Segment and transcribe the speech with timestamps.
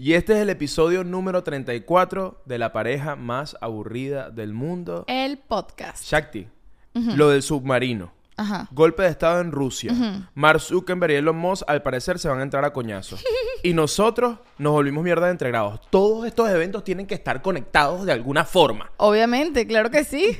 [0.00, 5.04] Y este es el episodio número 34 de la pareja más aburrida del mundo.
[5.08, 6.04] El podcast.
[6.04, 6.46] Shakti,
[6.94, 8.12] lo del submarino.
[8.36, 8.68] Ajá.
[8.70, 9.92] Golpe de estado en Rusia.
[10.34, 13.24] Mark Zuckerberg y Elon Musk al parecer se van a entrar a coñazos.
[13.64, 15.80] y nosotros nos volvimos mierda de entregados.
[15.90, 18.92] Todos estos eventos tienen que estar conectados de alguna forma.
[18.98, 20.38] Obviamente, claro que sí.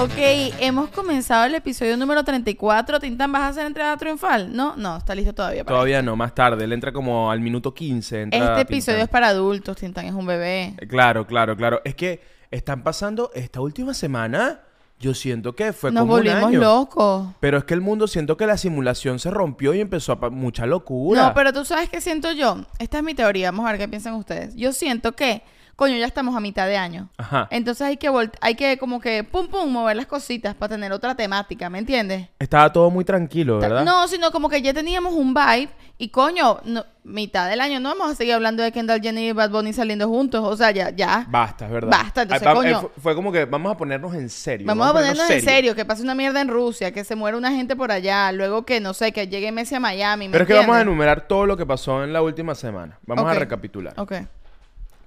[0.03, 0.11] Ok,
[0.59, 2.99] hemos comenzado el episodio número 34.
[2.99, 4.53] Tintan, ¿vas a hacer entrada triunfal?
[4.53, 5.63] No, no, está listo todavía.
[5.63, 6.65] para Todavía no, más tarde.
[6.65, 8.23] Él entra como al minuto 15.
[8.23, 9.05] entra Este episodio Tintán.
[9.05, 10.75] es para adultos, Tintan es un bebé.
[10.81, 11.81] Eh, Claro, claro, claro.
[11.85, 12.21] Es que
[12.51, 14.63] están pasando esta última semana.
[14.99, 16.61] Yo siento que fue Nos como un volvimos año.
[16.61, 17.29] locos.
[17.39, 20.67] Pero es que el mundo siento que la simulación se rompió y empezó a mucha
[20.67, 21.29] locura.
[21.29, 22.57] No, pero tú sabes qué siento yo.
[22.81, 23.53] Esta es mi teoría.
[23.53, 24.55] Vamos a ver qué piensan ustedes.
[24.57, 25.43] Yo siento que,
[25.77, 27.09] coño, ya estamos a mitad de año.
[27.17, 27.49] Ajá.
[27.51, 30.93] Entonces hay que vol- hay que como que pum pum mover las cositas para tener
[30.93, 32.29] otra temática, ¿me entiendes?
[32.39, 33.85] Estaba todo muy tranquilo, ¿verdad?
[33.85, 37.89] No, sino como que ya teníamos un vibe y coño, no- mitad del año no
[37.91, 40.91] vamos a seguir hablando de Kendall Jenner y Bad Bunny saliendo juntos, o sea, ya
[40.91, 41.27] ya.
[41.29, 41.91] Basta, es verdad.
[41.91, 42.81] Basta, entonces, Ay, va- coño.
[42.87, 44.67] eh, fue, como que vamos a ponernos en serio.
[44.67, 45.75] Vamos a ponernos en serio.
[45.75, 48.81] que pase una mierda en Rusia, que se muera una gente por allá, luego que
[48.81, 51.47] no sé, que llegue Messi a Miami, ¿me Pero es que vamos a enumerar todo
[51.47, 52.99] lo que pasó en la última semana.
[53.07, 53.95] Vamos a recapitular.
[53.99, 54.13] Ok,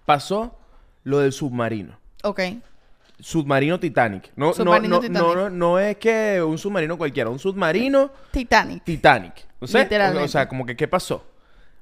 [0.05, 0.57] Pasó
[1.03, 1.97] lo del submarino.
[2.23, 2.39] ok.
[3.17, 4.31] Submarino Titanic.
[4.35, 5.21] No, no- Submarino no, Titanic.
[5.21, 8.83] no, no, no es que un submarino cualquiera, un submarino Titanic.
[8.83, 9.33] Titanic.
[9.61, 9.79] ¿No sé?
[9.79, 10.25] Literalmente.
[10.25, 11.23] O sea, como que ¿qué pasó?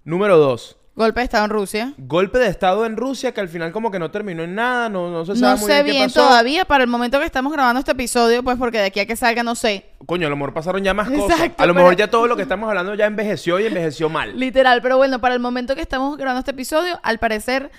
[0.04, 0.78] Número dos.
[0.96, 1.94] Golpe de Estado en Rusia.
[1.98, 5.10] Golpe de estado en Rusia que al final como que no terminó en nada, no,
[5.10, 6.20] no se sabe No muy sé bien qué bien pasó.
[6.28, 9.16] todavía para el momento que estamos grabando este episodio, pues porque de aquí a que
[9.16, 9.88] salga no sé.
[10.06, 11.32] Coño, a lo mejor pasaron ya más cosas.
[11.40, 14.08] Exacto, A lo pero- mejor ya todo lo que estamos hablando ya envejeció y envejeció
[14.08, 14.38] mal.
[14.40, 17.72] Literal, pero bueno, para el momento que estamos grabando este episodio, al parecer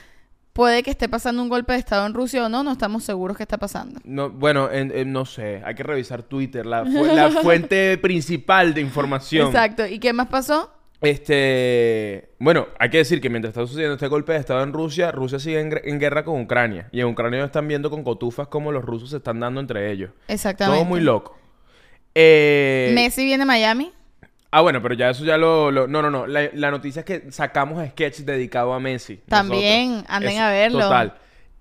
[0.55, 3.36] puede que esté pasando un golpe de Estado en Rusia o no, no estamos seguros
[3.36, 4.00] que está pasando.
[4.04, 8.72] No, bueno, en- en- no sé, hay que revisar Twitter, la, fu- la fuente principal
[8.72, 9.48] de información.
[9.48, 9.87] Exacto.
[9.87, 10.70] ¿Y qué más pasó?
[11.03, 15.10] Este, bueno, hay que decir que mientras está sucediendo este golpe de estado en Rusia,
[15.12, 16.88] Rusia sigue en, guerra con Ucrania.
[16.92, 20.10] Y en Ucrania están viendo con cotufas como los rusos se están dando entre ellos.
[20.28, 20.78] Exactamente.
[20.81, 21.36] Todo muy loco.
[22.15, 23.92] Eh, Messi viene a Miami.
[24.56, 25.70] Ah, bueno, pero ya eso ya lo...
[25.72, 26.26] lo- no, no, no.
[26.28, 29.16] La, la noticia es que sacamos sketch dedicado a Messi.
[29.28, 30.15] También, nosotros.
[30.16, 30.81] anden a verlo.
[30.81, 31.15] Total.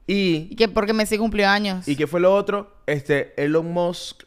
[0.05, 1.87] Y Y, que porque Messi cumplió años.
[1.87, 2.77] ¿y qué fue lo otro?
[2.85, 4.23] Este, Elon Musk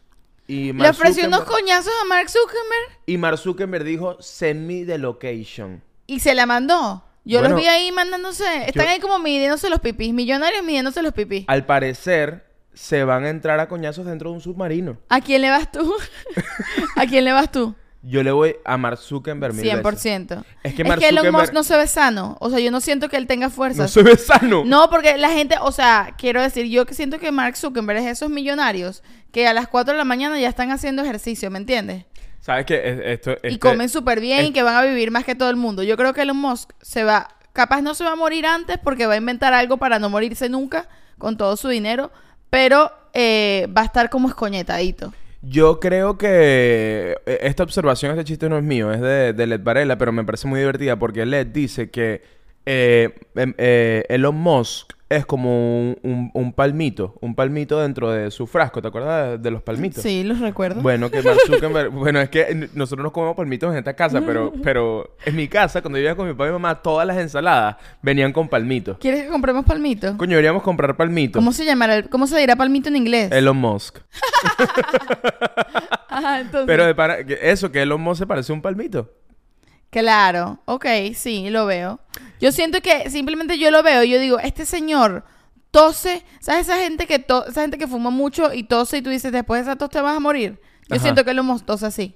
[0.48, 4.84] y Le Mark ofreció unos coñazos a Mark Zuckerberg Y Mark Zuckerberg dijo, send me
[4.84, 5.82] the location.
[6.08, 7.04] y se la mandó.
[7.24, 8.44] Yo Bueno, los vi ahí mandándose.
[8.66, 10.12] Están yo- ahí como midiéndose los pipis.
[10.12, 11.44] Millonarios midiéndose los pipis.
[11.48, 14.96] Al parecer, se van a entrar a coñazos dentro de un submarino.
[15.08, 15.92] ¿A quién le vas tú?
[16.96, 17.74] ¿A quién le vas tú?
[18.08, 19.82] Yo le voy a Mark Zuckerberg mil veces.
[19.82, 20.44] 100%.
[20.62, 22.36] Es que es Mark que Elon Zuckerberg Musk no se ve sano.
[22.40, 23.82] O sea, yo no siento que él tenga fuerza.
[23.82, 24.62] no se ve sano.
[24.64, 28.06] No, porque la gente, o sea, quiero decir, yo que siento que Mark Zuckerberg es
[28.06, 29.02] esos millonarios
[29.32, 32.04] que a las 4 de la mañana ya están haciendo ejercicio, ¿me entiendes?
[32.40, 32.76] ¿Sabes qué?
[32.90, 35.34] Es- Esto, y este- comen súper bien es- y que van a vivir más que
[35.34, 35.82] todo el mundo.
[35.82, 39.06] Yo creo que Elon Musk se va, capaz no se va a morir antes porque
[39.06, 42.12] va a inventar algo para no morirse nunca con todo su dinero,
[42.50, 45.12] pero eh, va a estar como escoñetadito.
[45.48, 49.96] Yo creo que eh, esta observación, este chiste no es mío, es de, Led Varela,
[49.96, 52.22] pero me parece muy divertida porque Led dice que
[52.66, 58.30] eh, em- eh, Elon Musk es como un, un- un palmito, un palmito dentro de
[58.32, 58.82] su frasco.
[58.82, 60.02] ¿Te acuerdas de, de los palmitos?
[60.02, 60.82] Sí, los recuerdo.
[60.82, 61.90] Bueno, que Mark Zuckerberg...
[61.92, 65.80] bueno, es que nosotros nos comemos palmitos en esta casa, pero, pero en mi casa,
[65.80, 68.98] cuando vivía con mi papá y mi mamá, todas las ensaladas venían con palmitos.
[68.98, 70.16] ¿Quieres que compremos palmito?
[70.16, 71.38] Coño, deberíamos comprar palmitos.
[71.38, 72.02] ¿Cómo se llamará?
[72.04, 73.30] ¿Cómo se dirá palmito en inglés?
[73.30, 73.98] Elon Musk.
[76.08, 76.66] Ajá, entonces.
[76.66, 77.18] Pero de para...
[77.20, 79.10] Eso, que Elon Musk se parece a un palmito.
[80.00, 80.84] Claro, ok,
[81.14, 82.00] sí, lo veo.
[82.40, 85.24] Yo siento que simplemente yo lo veo y yo digo, este señor
[85.70, 89.08] tose, ¿sabes esa gente que to- esa gente que fuma mucho y tose y tú
[89.10, 90.60] dices, después de esa tos te vas a morir?
[90.88, 91.02] Yo Ajá.
[91.02, 92.14] siento que lo tose así.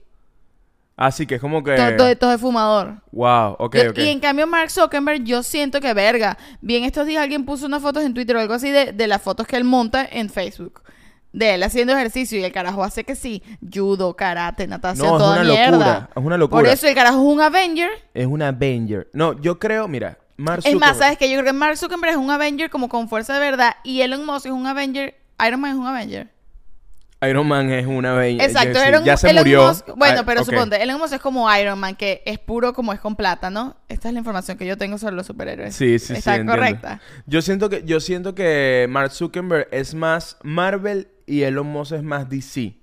[0.96, 1.74] Así que es como que...
[1.76, 3.02] To- to- tos de fumador.
[3.12, 3.98] Wow, ok, Yo- ok.
[3.98, 6.36] Y en cambio Mark Zuckerberg, yo siento que verga.
[6.60, 9.22] Bien, estos días alguien puso unas fotos en Twitter o algo así de, de las
[9.22, 10.82] fotos que él monta en Facebook.
[11.32, 13.42] De él haciendo ejercicio y el carajo hace que sí,
[13.72, 15.70] judo, karate, natación, No, es toda una mierda.
[15.70, 16.62] locura, es una locura.
[16.62, 17.90] Por eso el carajo es un Avenger.
[18.14, 19.08] Es un Avenger.
[19.12, 21.28] No, yo creo, mira, Mark Es más, ¿sabes qué?
[21.30, 24.26] Yo creo que Mark Zuckerberg es un Avenger como con fuerza de verdad y Elon
[24.26, 25.14] Musk es un Avenger.
[25.46, 26.28] Iron Man es un Avenger.
[27.22, 28.48] Iron Man es una Avenger.
[28.48, 29.68] Exacto, sí, Elon, ya se Elon murió.
[29.70, 30.46] Musk- bueno, Ah, pero ok.
[30.46, 33.76] suponte, Elon Musk es como Iron Man, que es puro como es con plata, ¿no?
[33.88, 35.76] Esta es la información que yo tengo sobre los superhéroes.
[35.76, 36.12] Sí, sí, sí.
[36.14, 36.52] ¿Está entiendo.
[36.54, 37.00] correcta?
[37.26, 42.02] Yo siento que, yo siento que Mark Zuckerberg es más Marvel y Elon Musk es
[42.02, 42.74] más DC.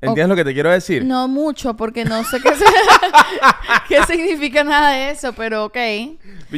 [0.00, 1.02] ¿Entiendes lo que te quiero decir?
[1.04, 2.64] No mucho, porque no sé qué, se-
[3.88, 5.76] qué significa nada de eso, pero ok.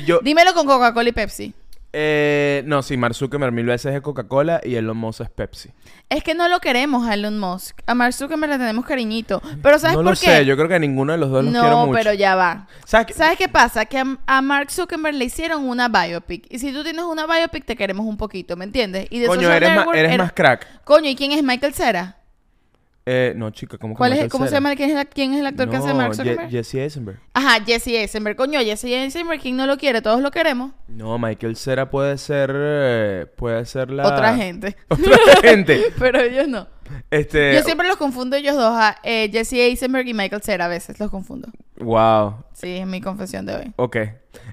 [0.05, 1.55] Yo, Dímelo con Coca-Cola y Pepsi.
[1.99, 5.71] Eh, no, sí, Mark Zuckerberg mil veces es Coca-Cola y Elon Musk es Pepsi.
[6.11, 7.81] Es que no lo queremos a Elon Musk.
[7.87, 9.41] A Mark Zuckerberg le tenemos cariñito.
[9.63, 10.27] Pero ¿sabes no por lo qué?
[10.27, 11.97] sé, yo creo que a ninguno de los dos los quiero no, mucho.
[11.97, 12.69] pero ya va.
[12.85, 13.15] ¿Sabes qué?
[13.15, 13.87] ¿Sabes qué pasa?
[13.87, 16.47] Que a, a Mark Zuckerberg le hicieron una biopic.
[16.51, 19.07] Y si tú tienes una biopic, te queremos un poquito, ¿me entiendes?
[19.09, 20.85] Y de Coño, eres, más crack.
[20.85, 22.19] Coño, ¿y quién es Michael Cera?
[23.09, 24.75] Eh, no, chica, ¿cómo ¿Cuál es, ¿Cómo se llama?
[24.75, 26.51] ¿Quién es, la- quién es el actor que hace Mark Ye- Zuckerberg?
[26.51, 27.21] Jesse Eisenberg.
[27.35, 28.37] Ajá, Jesse Eisenberg.
[28.37, 30.03] Coño, Jesse Eisenberg, ¿quién no lo quiere?
[30.03, 30.73] Todos lo queremos.
[30.89, 32.51] No, Michael Cera puede ser...
[32.53, 34.09] eh, puede ser la...
[34.09, 34.77] Otra gente.
[34.89, 35.85] Otra gente.
[36.01, 36.67] Pero ellos no.
[37.11, 37.55] Este...
[37.55, 40.67] Yo siempre los confundo ellos dos, a eh, Jesse Eisenberg y Michael Cera.
[40.67, 41.49] A veces los confundo.
[41.79, 42.45] Wow.
[42.53, 43.73] Sí, es mi confesión de hoy.
[43.77, 43.97] Ok.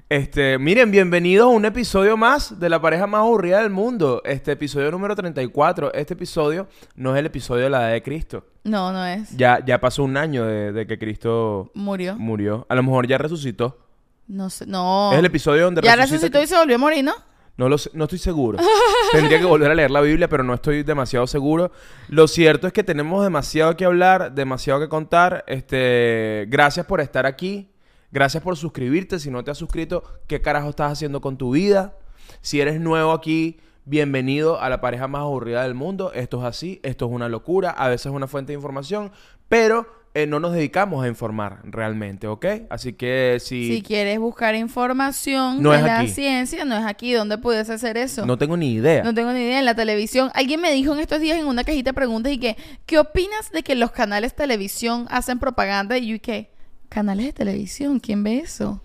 [0.08, 4.22] Este, miren, bienvenidos a un episodio más de la pareja más aburrida del mundo.
[4.24, 5.92] Este episodio número 34.
[5.94, 8.46] Este episodio no es el episodio de la edad de Cristo.
[8.64, 9.36] No, no es.
[9.36, 12.16] Ya, ya pasó un año de, de que Cristo Murió.
[12.16, 12.66] murió.
[12.68, 13.78] A lo mejor ya resucitó.
[14.26, 15.12] No sé, no.
[15.12, 17.14] Es el episodio donde Ya resucita resucitó y se volvió a morir, ¿no?
[17.56, 18.58] No no estoy seguro.
[19.12, 21.70] Tendría que volver a leer la Biblia, pero no estoy demasiado seguro.
[22.08, 25.44] Lo cierto es que tenemos demasiado que hablar, demasiado que contar.
[25.46, 27.70] Este, gracias por estar aquí.
[28.10, 29.18] Gracias por suscribirte.
[29.18, 31.96] Si no te has suscrito, ¿qué carajo estás haciendo con tu vida?
[32.40, 36.12] Si eres nuevo aquí, bienvenido a la pareja más aburrida del mundo.
[36.12, 39.12] Esto es así, esto es una locura, a veces es una fuente de información,
[39.48, 42.46] pero eh, no nos dedicamos a informar realmente, ¿ok?
[42.70, 46.08] Así que si Si quieres buscar información No de es la aquí.
[46.10, 47.12] ciencia, no es aquí.
[47.12, 48.24] ¿Dónde puedes hacer eso?
[48.24, 49.02] no tengo ni idea.
[49.02, 49.58] No tengo ni idea.
[49.58, 52.38] En la televisión, alguien me dijo en estos días en una cajita de preguntas y
[52.38, 52.56] que,
[52.86, 55.98] ¿qué opinas de que los canales de televisión hacen propaganda?
[55.98, 56.50] Y yo, ¿y qué?
[56.88, 57.98] ¿Canales de televisión?
[57.98, 58.80] ¿Quién ve eso?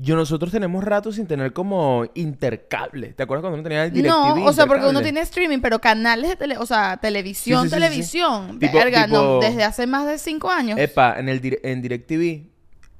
[0.00, 3.08] Yo nosotros tenemos rato sin tener como intercable.
[3.14, 5.80] ¿Te acuerdas cuando uno tenía el DirecTV No, o sea, porque uno tiene streaming, pero
[5.80, 7.88] canales de tele, o sea, televisión, Sí, sí, sí, sí, sí.
[7.88, 8.58] televisión.
[8.60, 10.78] Tipo- Verga, no, desde hace más de cinco años.
[10.78, 12.46] Epa, en el en DirecTV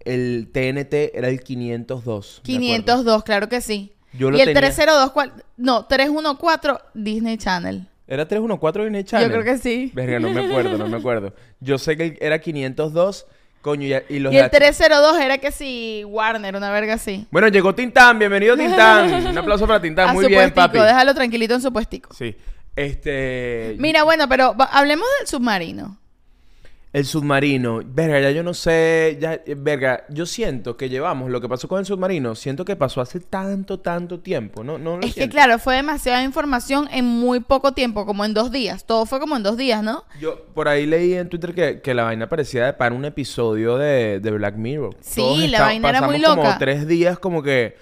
[0.04, 2.42] el TNT era el 502.
[2.44, 2.66] me acuerdo.
[2.66, 3.92] 502, claro que sí.
[4.12, 5.32] Yo lo y el tenía- 302, ¿cuál?
[5.56, 7.86] No, 314, Disney Channel.
[8.06, 9.28] ¿Era 314 Disney Channel?
[9.28, 9.92] Yo creo que sí.
[9.94, 11.34] Verga, no me acuerdo, no me acuerdo.
[11.60, 13.26] Yo sé que era 502,
[13.62, 16.94] coño, y, y los Y el de H- 302 era que sí, Warner, una verga
[16.94, 17.26] así.
[17.30, 19.12] Bueno, llegó Tintán, bienvenido Tintán.
[19.26, 20.78] Un aplauso para Tintán, A muy su bien, puestico, papi.
[20.78, 22.14] déjalo tranquilito en su puestico.
[22.14, 22.36] Sí.
[22.76, 25.98] Este Mira, bueno, pero va- hablemos del submarino.
[26.90, 31.38] El submarino, verga, ya yo no sé, ya, eh, verga, yo siento que llevamos lo
[31.38, 34.78] que pasó con el submarino, siento que pasó hace tanto, tanto tiempo, ¿no?
[34.78, 38.50] ¿No lo Es que claro, fue demasiada información en muy poco tiempo, como en dos
[38.50, 38.86] días.
[38.86, 40.04] Todo fue como en dos días, ¿no?
[40.18, 43.76] Yo por ahí leí en Twitter que, que la vaina parecía de para un episodio
[43.76, 44.96] de, de Black Mirror.
[45.00, 46.58] Sí, Todos la vaina era muy pasamos como loca.
[46.58, 47.76] tres días como que,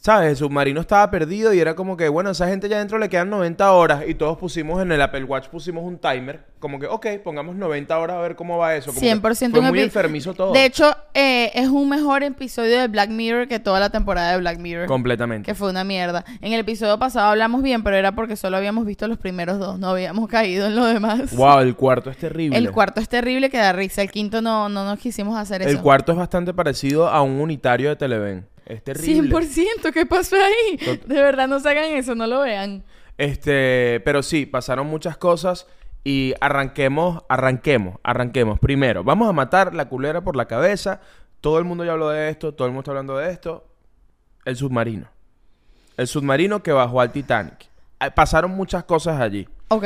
[0.00, 0.30] ¿sabes?
[0.30, 3.30] El submarino estaba perdido y era como que, bueno, esa gente ya adentro le quedan
[3.30, 7.06] 90 horas y todos pusimos en el Apple Watch, pusimos un timer, como que, ok,
[7.22, 8.90] pongamos 90 horas a ver cómo va eso.
[8.92, 10.52] Como que 100% Fue un muy enfermizo todo.
[10.52, 14.38] De hecho, eh, es un mejor episodio de Black Mirror que toda la temporada de
[14.38, 14.86] Black Mirror.
[14.86, 15.46] Completamente.
[15.46, 16.24] Que fue una mierda.
[16.40, 19.78] En el episodio pasado hablamos bien, pero era porque solo habíamos visto los primeros dos.
[19.78, 21.34] No habíamos caído en lo demás.
[21.36, 22.56] Wow, el cuarto es terrible.
[22.58, 24.02] El cuarto es terrible que da risa.
[24.02, 25.70] El quinto no, no nos quisimos hacer eso.
[25.70, 28.46] El cuarto es bastante parecido a un unitario de Televen.
[28.68, 29.34] Es terrible.
[29.34, 30.76] 100%, ¿qué pasó ahí?
[31.06, 32.84] De verdad, no se hagan eso, no lo vean.
[33.16, 35.66] Este, pero sí, pasaron muchas cosas
[36.04, 38.60] y arranquemos, arranquemos, arranquemos.
[38.60, 41.00] Primero, vamos a matar la culera por la cabeza.
[41.40, 43.66] Todo el mundo ya habló de esto, todo el mundo está hablando de esto.
[44.44, 45.08] El submarino.
[45.96, 47.66] El submarino que bajó al Titanic.
[47.98, 49.48] Ah, Pasaron muchas cosas allí.
[49.68, 49.84] Ok.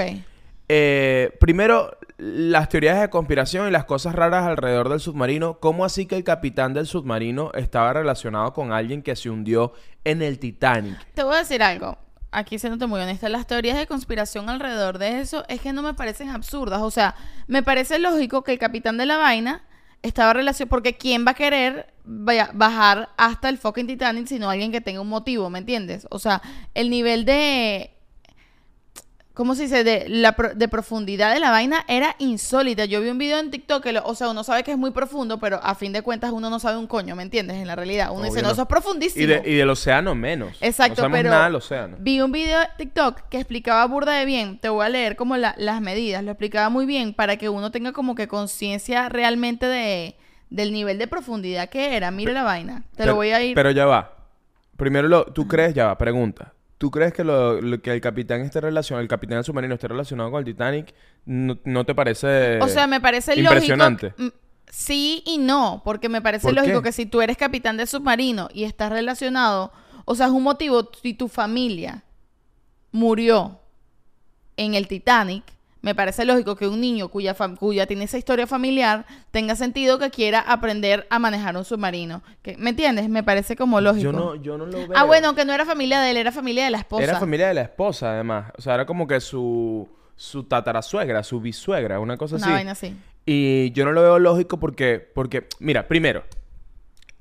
[0.74, 5.60] Eh, primero, las teorías de conspiración y las cosas raras alrededor del submarino.
[5.60, 10.22] ¿Cómo así que el capitán del submarino estaba relacionado con alguien que se hundió en
[10.22, 10.96] el Titanic?
[11.12, 11.98] Te voy a decir algo.
[12.30, 15.92] Aquí siéndote muy honesta, las teorías de conspiración alrededor de eso es que no me
[15.92, 16.80] parecen absurdas.
[16.80, 17.16] O sea,
[17.48, 19.66] me parece lógico que el capitán de la vaina
[20.00, 20.70] estaba relacionado.
[20.70, 25.10] Porque ¿quién va a querer bajar hasta el fucking Titanic sino alguien que tenga un
[25.10, 25.50] motivo?
[25.50, 26.06] ¿Me entiendes?
[26.10, 26.40] O sea,
[26.72, 27.90] el nivel de.
[29.34, 29.82] ¿Cómo se dice?
[29.82, 32.84] De, la pro- de profundidad de la vaina era insólita.
[32.84, 34.90] Yo vi un video en TikTok que, lo- o sea, uno sabe que es muy
[34.90, 37.56] profundo, pero a fin de cuentas uno no sabe un coño, ¿me entiendes?
[37.56, 38.10] En la realidad.
[38.12, 38.52] Uno dice, no, no.
[38.52, 39.22] eso es profundísimo.
[39.24, 40.58] Y, de- y del océano menos.
[40.60, 41.96] Exacto, no sabemos pero nada del océano.
[41.98, 44.58] vi un video de TikTok que explicaba burda de bien.
[44.58, 46.22] Te voy a leer como la- las medidas.
[46.22, 50.16] Lo explicaba muy bien para que uno tenga como que conciencia realmente de
[50.50, 52.10] del nivel de profundidad que era.
[52.10, 52.82] Mire la vaina.
[52.90, 53.54] Te Pero- lo voy a ir.
[53.54, 54.14] Pero ya va.
[54.76, 55.72] Primero, lo, ¿tú crees?
[55.72, 56.52] Ya va, pregunta.
[56.82, 59.86] ¿Tú crees que, lo, lo- que el capitán esté relacionado, el capitán del submarino esté
[59.86, 60.92] relacionado con el Titanic?
[61.24, 64.06] ¿No, no te parece o sea, me parece impresionante?
[64.18, 64.36] lógico.
[64.36, 66.88] mm, Sí y no, porque me parece ¿Por lógico qué?
[66.88, 69.70] que si tú eres capitán de submarino y estás relacionado,
[70.06, 72.02] o sea, es un motivo, si tu familia
[72.90, 73.60] murió
[74.56, 75.44] en el Titanic,
[75.82, 80.10] me parece lógico que un niño cuya, cuya tiene esa historia familiar tenga sentido que
[80.10, 82.22] quiera aprender a manejar un submarino.
[82.56, 83.08] ¿Me entiendes?
[83.08, 84.04] Me parece como lógico.
[84.04, 84.92] Yo no, yo no lo veo.
[84.96, 87.02] ah, bueno, que no era familia de él, era familia de la esposa.
[87.02, 88.52] Era familia de la esposa, además.
[88.56, 92.52] O sea, era como que su, su tatarasuegra, su bisuegra, una cosa Una así.
[92.54, 92.96] vaina así.
[93.26, 96.24] Y yo no lo veo lógico porque, porque, mira, primero,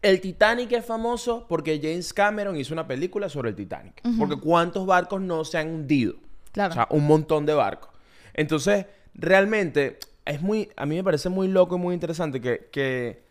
[0.01, 4.01] el Titanic es famoso porque James Cameron hizo una película sobre el Titanic.
[4.17, 6.15] Porque cuántos barcos no se han hundido.
[6.51, 6.71] Claro.
[6.71, 7.90] O sea, un montón de barcos.
[8.33, 13.23] Entonces, realmente, es muy, a mí me parece muy loco y muy interesante que, que,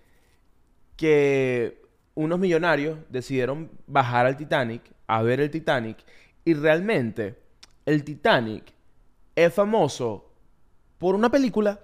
[0.97, 1.80] que
[2.14, 5.99] unos millonarios decidieron bajar al Titanic, a ver el Titanic,
[6.45, 7.38] y realmente
[7.87, 8.73] el Titanic
[9.35, 10.30] es famoso
[10.99, 11.80] por una película.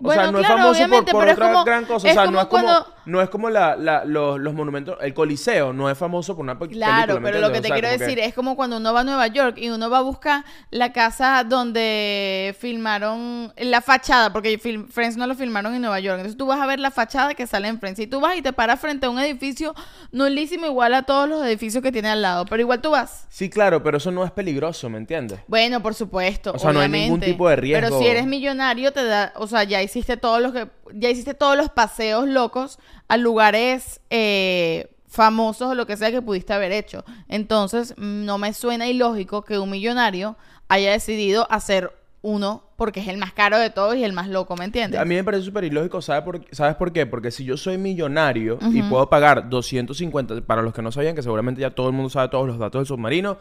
[0.00, 1.84] O Bueno, sea, no claro, es famoso por, obviamente, por pero es otra como- gran
[1.86, 2.08] cosa.
[2.08, 5.14] O sea, no es como, cuando- no es como la, la- los, los monumentos, el
[5.14, 6.86] Coliseo no es famoso por una pe- película.
[6.86, 8.92] Claro, ¿me pero lo que te O sea, quiero que- decir es como cuando uno
[8.92, 14.32] va a Nueva York y uno va a buscar la casa donde filmaron la fachada,
[14.32, 14.58] porque
[14.90, 16.18] Friends no lo filmaron en Nueva York.
[16.18, 17.98] Entonces tú vas a ver la fachada que sale en Friends.
[18.00, 19.74] Y tú vas y te paras frente a un edificio
[20.12, 22.44] nulísimo igual a todos los edificios que tiene al lado.
[22.46, 23.26] Pero igual tú vas.
[23.28, 25.40] Sí, claro, pero eso no es peligroso, ¿me entiendes?
[25.46, 26.52] Bueno, por supuesto.
[26.52, 27.04] O sea, no hay obviamente.
[27.06, 27.86] ningún tipo de riesgo.
[27.88, 31.34] Pero si eres millonario, te da, o sea, ya hiciste todos los que, ya hiciste
[31.34, 32.78] todos los paseos locos
[33.08, 37.04] a lugares eh, famosos o lo que sea que pudiste haber hecho.
[37.28, 40.36] Entonces, mm, no me suena ilógico que un millonario
[40.68, 44.54] haya decidido hacer uno porque es el más caro de todos y el más loco,
[44.56, 45.00] ¿me entiendes?
[45.00, 47.06] A mí me parece súper ilógico, ¿sabes por, ¿sabes por qué?
[47.06, 51.22] Porque si yo soy millonario y puedo pagar 250, para los que no sabían, que
[51.22, 53.38] seguramente ya todo el mundo sabe todos los datos del submarino,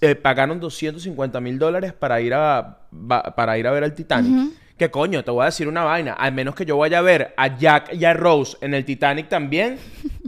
[0.00, 4.32] eh, pagaron 250 mil dólares para ir a va- para ir a ver el Titanic.
[4.80, 5.22] ¿Qué coño?
[5.22, 6.14] Te voy a decir una vaina.
[6.14, 9.28] Al menos que yo vaya a ver a Jack y a Rose en el Titanic
[9.28, 9.78] también.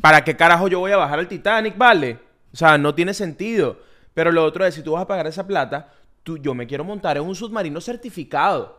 [0.03, 2.19] ¿Para qué carajo yo voy a bajar al Titanic, vale?
[2.53, 3.79] O sea, no tiene sentido.
[4.13, 5.91] Pero lo otro es, si tú vas a pagar esa plata,
[6.23, 8.77] tú, yo me quiero montar en un submarino certificado.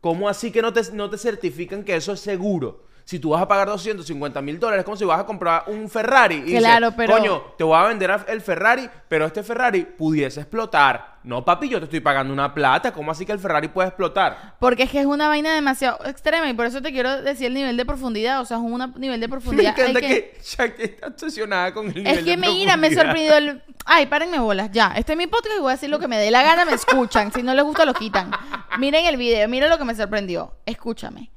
[0.00, 2.84] ¿Cómo así que no te, no te certifican que eso es seguro?
[3.10, 5.90] Si tú vas a pagar 250 mil dólares, es como si vas a comprar un
[5.90, 6.36] Ferrari.
[6.36, 10.38] Y dices, Claro, pero- Coño, te voy a vender el Ferrari, pero este Ferrari pudiese
[10.42, 11.18] explotar.
[11.24, 12.92] No, papi, yo te estoy pagando una plata.
[12.92, 14.54] ¿Cómo así que el Ferrari puede explotar?
[14.60, 17.54] Porque es que es una vaina demasiado extrema y por eso te quiero decir el
[17.54, 18.40] nivel de profundidad.
[18.42, 19.74] O sea, es un nivel de Me profundidad.
[19.80, 23.60] al encanta que- está obsesionada con el nivel Es que de mira, me sorprendió el...
[23.86, 24.92] Ay, párenme bolas, ya.
[24.96, 26.74] Este es mi podcast y voy a decir lo que me dé la gana, me
[26.74, 27.32] escuchan.
[27.32, 28.30] Si no les gusta, lo quitan.
[28.78, 30.54] Miren el video, miren lo que me sorprendió.
[30.64, 31.32] Escúchame.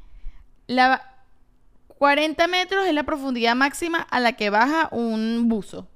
[0.68, 1.10] La
[2.08, 5.88] 40 metros es la profundidad máxima a la que baja un buzo.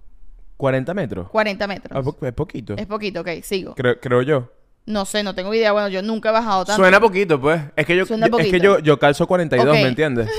[0.55, 1.29] 40 metros.
[1.29, 2.05] 40 Ah, metros.
[2.15, 2.75] po- es poquito.
[2.77, 3.75] Es poquito, ok, sigo.
[3.75, 4.49] Creo, creo yo.
[4.85, 5.73] No sé, no tengo idea.
[5.73, 6.81] Bueno, yo nunca he bajado tanto.
[6.81, 7.59] Suena poquito, pues.
[7.75, 9.73] Es que yo, Suena yo- es que yo, yo calzo 42, Ok.
[9.81, 10.29] ¿me entiendes?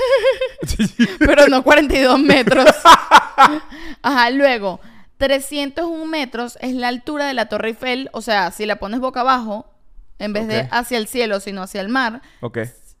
[1.19, 2.65] pero no 42 metros.
[4.01, 4.79] Ajá, luego,
[5.17, 9.19] 301 metros es la altura de la Torre Eiffel, o sea, si la pones boca
[9.21, 9.71] abajo,
[10.17, 10.67] en vez de Ok.
[10.71, 12.57] hacia el cielo, sino hacia el mar, ok,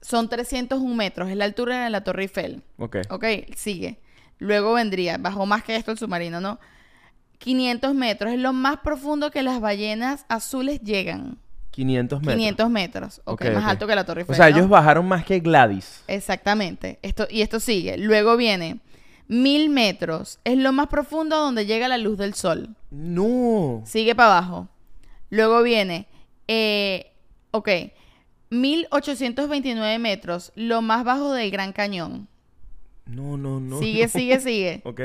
[0.09, 2.63] son 301 metros, es la altura de la Torre Eiffel.
[2.77, 2.97] ok.
[3.11, 3.25] Ok,
[3.55, 3.99] sigue.
[4.39, 6.59] Luego vendría, bajó más que esto el submarino, ¿no?
[7.37, 11.37] 500 metros, es lo más profundo que las ballenas azules llegan.
[11.71, 12.35] 500 metros.
[12.35, 14.33] 500 metros, ok, Ok, más alto que la Torre Eiffel.
[14.33, 14.57] O sea, ¿no?
[14.57, 16.03] ellos bajaron más que Gladys.
[16.07, 16.97] Exactamente.
[17.03, 17.97] Esto, y esto sigue.
[17.97, 18.79] Luego viene
[19.27, 20.39] mil metros.
[20.43, 22.75] Es lo más profundo donde llega la luz del sol.
[22.89, 23.83] No.
[23.85, 24.67] Sigue para abajo.
[25.29, 26.07] Luego viene,
[26.47, 27.11] eh,
[27.51, 27.69] ok,
[28.49, 30.51] 1829 metros.
[30.55, 32.27] Lo más bajo del Gran Cañón.
[33.05, 33.79] No, no, no.
[33.79, 34.09] sigue, no.
[34.09, 34.81] sigue, sigue.
[34.85, 35.01] Ok.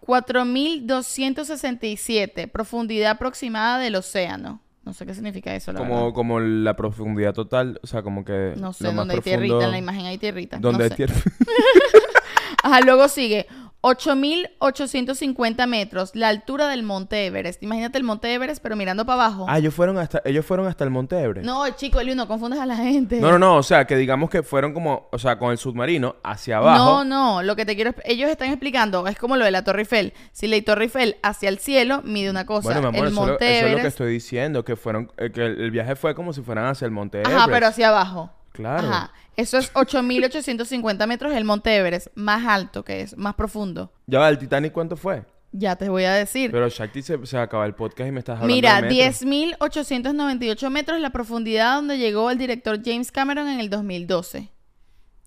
[0.00, 2.48] 4267.
[2.48, 4.60] Profundidad aproximada del océano.
[4.82, 6.12] No sé qué significa eso, la Como, verdad.
[6.14, 8.54] como la profundidad total, o sea, como que...
[8.56, 9.64] No sé, lo más donde hay tierrita.
[9.64, 10.56] En la imagen hay tierrita.
[10.56, 10.96] no Donde hay sé.
[10.96, 11.14] tierra.
[12.62, 13.46] Ajá, luego sigue
[13.82, 17.62] 8.850 metros, la altura del Monte Everest.
[17.62, 19.46] Imagínate el Monte Everest, pero mirando para abajo.
[19.48, 21.46] Ah, ellos fueron hasta, ellos fueron hasta el Monte Everest.
[21.46, 23.20] No, chico, Eliu, no confundas a la gente.
[23.20, 26.16] No, no, no, o sea, que digamos que fueron como, o sea, con el submarino
[26.22, 27.04] hacia abajo.
[27.04, 27.94] No, no, lo que te quiero...
[28.04, 30.12] Ellos están explicando, es como lo de la Torre Eiffel.
[30.32, 32.72] Si la Torre Eiffel hacia el cielo, mide una cosa.
[32.72, 33.86] Bueno, mi amor, el eso, Monte eso es lo que Everest...
[33.86, 36.90] estoy diciendo, que fueron, eh, que el, el viaje fue como si fueran hacia el
[36.90, 37.38] Monte Everest.
[37.38, 38.30] Ajá, pero hacia abajo.
[38.52, 38.88] Claro.
[38.88, 39.12] Ajá.
[39.36, 42.08] Eso es 8.850 metros el Monte Everest.
[42.14, 43.92] Más alto que es, más profundo.
[44.06, 45.24] Ya va, ¿el Titanic cuánto fue?
[45.52, 46.50] Ya te voy a decir.
[46.50, 49.22] Pero Shakti se, se acaba el podcast y me estás hablando Mira, de metros.
[49.22, 54.50] 10.898 metros la profundidad donde llegó el director James Cameron en el 2012.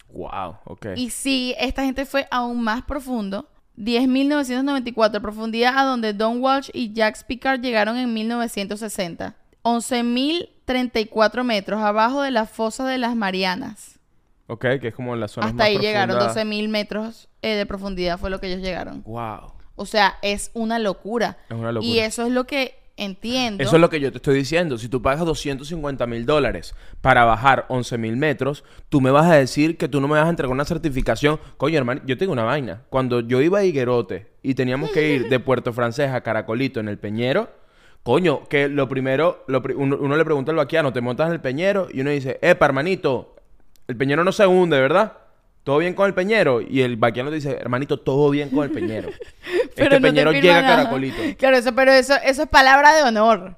[0.10, 0.88] Wow, ok.
[0.96, 3.50] Y sí, esta gente fue aún más profundo.
[3.78, 9.36] 10.994 profundidad a donde Don Walsh y Jacques Picard llegaron en 1960.
[9.64, 14.00] 11.034 metros abajo de la fosa de las Marianas.
[14.48, 16.44] Ok, que es como la zona Hasta más ahí llegaron, profunda.
[16.44, 19.04] 12.000 metros eh, de profundidad fue lo que ellos llegaron.
[19.04, 19.54] Wow.
[19.76, 21.38] O sea, es una locura.
[21.50, 21.92] Es una locura.
[21.92, 23.64] Y eso es lo que entiendo.
[23.64, 24.78] Eso es lo que yo te estoy diciendo.
[24.78, 29.36] Si tú pagas 250 mil dólares para bajar 11 mil metros, tú me vas a
[29.36, 31.40] decir que tú no me vas a entregar una certificación.
[31.58, 32.84] Coño, hermano, yo tengo una vaina.
[32.90, 36.88] Cuando yo iba a Higuerote y teníamos que ir de Puerto Francés a Caracolito en
[36.88, 37.50] el Peñero,
[38.04, 41.34] coño, que lo primero, lo pri- uno, uno le pregunta al vaquiano, ¿te montas en
[41.34, 41.88] el Peñero?
[41.92, 43.36] Y uno dice, epa, hermanito,
[43.88, 45.14] el Peñero no se hunde, ¿verdad?
[45.64, 46.60] ¿Todo bien con el Peñero?
[46.62, 49.10] Y el vaquiano te dice, hermanito, todo bien con el Peñero.
[49.76, 50.62] Pero este no te Peñero llega a.
[50.62, 51.18] Caracolito.
[51.38, 53.56] Claro, eso, pero eso, eso es palabra de honor.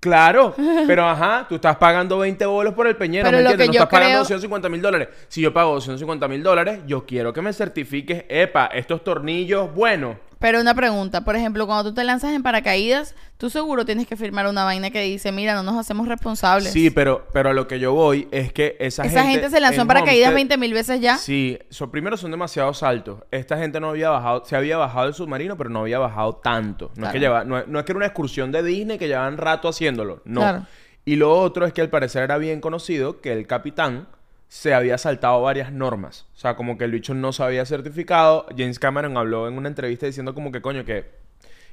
[0.00, 0.54] Claro,
[0.86, 3.66] pero ajá, tú estás pagando 20 bolos por el peñero, Pero ¿me lo entiendes?
[3.66, 5.08] que No yo estás pagando creo- 250 mil dólares.
[5.26, 10.16] Si yo pago 250 mil dólares, yo quiero que me certifiques, epa, estos tornillos, bueno.
[10.38, 14.16] Pero una pregunta, por ejemplo, cuando tú te lanzas en paracaídas, tú seguro tienes que
[14.16, 16.72] firmar una vaina que dice, mira, no nos hacemos responsables.
[16.72, 19.80] Sí, pero, pero a lo que yo voy es que esa, Esa gente, se lanzó
[19.80, 21.16] en paracaídas 20 mil veces ya.
[21.18, 23.20] Sí, so- primero son demasiado altos.
[23.32, 26.92] Esta gente no había bajado, se había bajado el submarino, pero no había bajado tanto.
[26.96, 29.08] No, es, que lleva, no, es- no es que era una excursión de Disney que
[29.08, 30.22] llevaban rato haciéndolo.
[30.24, 30.40] No.
[30.40, 30.66] Claro.
[31.04, 34.06] Y lo otro es que al parecer era bien conocido que el capitán
[34.48, 36.26] se había saltado varias normas.
[36.34, 38.46] O sea, como que el bicho no se había certificado.
[38.56, 41.16] James Cameron habló en una entrevista diciendo como que coño que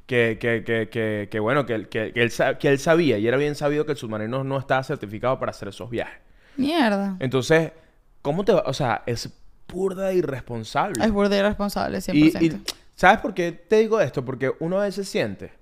[0.05, 3.37] que, que, que, que, bueno, que, él- que, él, sa- que él sabía y era
[3.37, 6.19] bien sabido que el submarino no estaba certificado para hacer esos viajes.
[6.57, 7.17] Mierda.
[7.19, 7.71] Entonces,
[8.21, 8.61] ¿cómo te va?
[8.67, 9.29] O sea, es
[9.67, 11.03] burda irresponsable.
[11.03, 12.13] Es burda irresponsable, 100%.
[12.39, 12.61] Y, y,
[12.95, 14.23] ¿sabes por qué te digo esto?
[14.23, 15.53] Porque uno a veces siente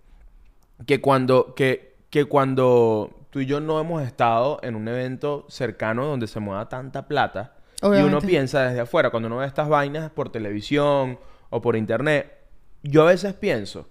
[0.85, 6.05] que cuando, que, que cuando tú y yo no hemos estado en un evento cercano
[6.05, 10.11] donde se mueva tanta plata, y uno piensa desde afuera, cuando uno ve estas vainas
[10.11, 12.31] por televisión o por internet,
[12.83, 13.89] yo a veces pienso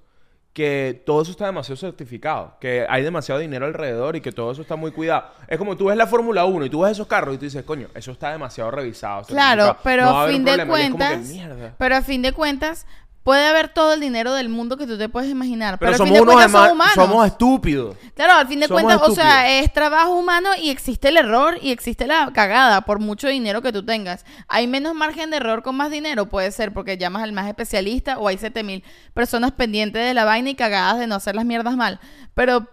[0.52, 4.62] que todo eso está demasiado certificado, que hay demasiado dinero alrededor y que todo eso
[4.62, 5.25] está muy cuidado.
[5.49, 7.64] Es como tú ves la Fórmula 1 y tú ves esos carros y tú dices,
[7.64, 9.25] coño, eso está demasiado revisado.
[9.25, 10.78] Claro, pero No a fin de problema".
[10.78, 12.87] Y es como que, cuentas, pero a fin de cuentas
[13.22, 16.14] puede haber todo el dinero del mundo que tú te puedes imaginar, Pero, somos fin
[16.14, 16.94] de unos cuentas son humanos.
[16.94, 17.96] somos estúpidos.
[18.14, 21.58] Claro, al fin de somos cuentas, o sea, es trabajo humano y existe el error
[21.60, 24.24] y existe la cagada por mucho dinero que tú tengas.
[24.48, 28.18] Hay menos margen de error con más dinero, puede ser porque llamas al más especialista
[28.18, 28.82] o hay 7000
[29.14, 32.00] personas pendientes de la vaina y cagadas de no hacer las mierdas mal.
[32.34, 32.68] Pero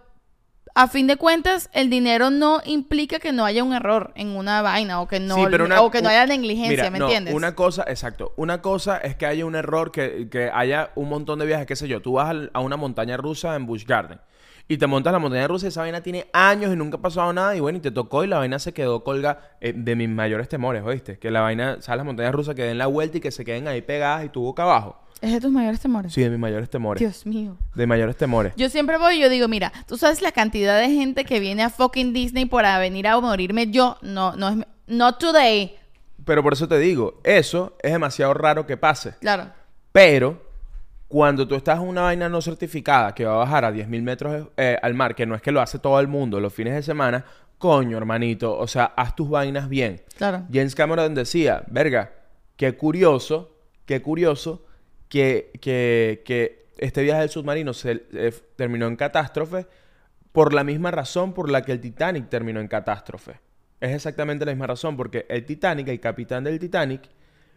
[0.74, 4.62] a fin de cuentas, el dinero no implica que no haya un error en una
[4.62, 7.06] vaina o que no, Sí, pero una- o que no haya negligencia, Mira, ¿me no,
[7.06, 7.34] entiendes?
[7.34, 8.32] Una cosa, exacto.
[8.36, 11.76] Una cosa es que haya un error, que, que haya un montón de viajes, qué
[11.76, 12.00] sé yo.
[12.02, 14.20] Tú vas al- a una montaña rusa en Busch Garden
[14.68, 17.32] y te montas la montaña rusa y esa vaina tiene años y nunca ha pasado
[17.32, 20.08] nada y bueno, y te tocó y la vaina se quedó colga eh, de mis
[20.08, 21.18] mayores temores, ¿oíste?
[21.18, 21.96] Que la vaina, ¿sabes?
[21.98, 24.42] Las montañas rusas que den la vuelta y que se queden ahí pegadas y tú
[24.42, 24.99] boca abajo.
[25.20, 26.12] ¿Es de tus mayores temores?
[26.12, 27.00] Sí, de mis mayores temores.
[27.00, 27.56] Dios mío.
[27.74, 28.54] De mayores temores.
[28.56, 31.62] Yo siempre voy y yo digo, mira, tú sabes la cantidad de gente que viene
[31.62, 33.98] a fucking Disney para venir a morirme yo.
[34.02, 34.56] No, no es...
[34.86, 35.76] Not today.
[36.24, 39.14] Pero por eso te digo, eso es demasiado raro que pase.
[39.20, 39.50] Claro.
[39.92, 40.42] Pero
[41.06, 44.48] cuando tú estás en una vaina no certificada que va a bajar a 10.000 metros
[44.56, 46.82] eh, al mar, que no es que lo hace todo el mundo los fines de
[46.82, 47.24] semana,
[47.58, 50.02] coño, hermanito, o sea, haz tus vainas bien.
[50.16, 50.44] Claro.
[50.52, 52.12] James Cameron decía, verga,
[52.56, 53.56] qué curioso,
[53.86, 54.64] qué curioso
[55.10, 59.66] que, que, este viaje del submarino se eh, terminó en catástrofe
[60.32, 63.40] por la misma razón por la que el Titanic terminó en catástrofe.
[63.80, 67.02] Es exactamente la misma razón, porque el Titanic, el capitán del Titanic,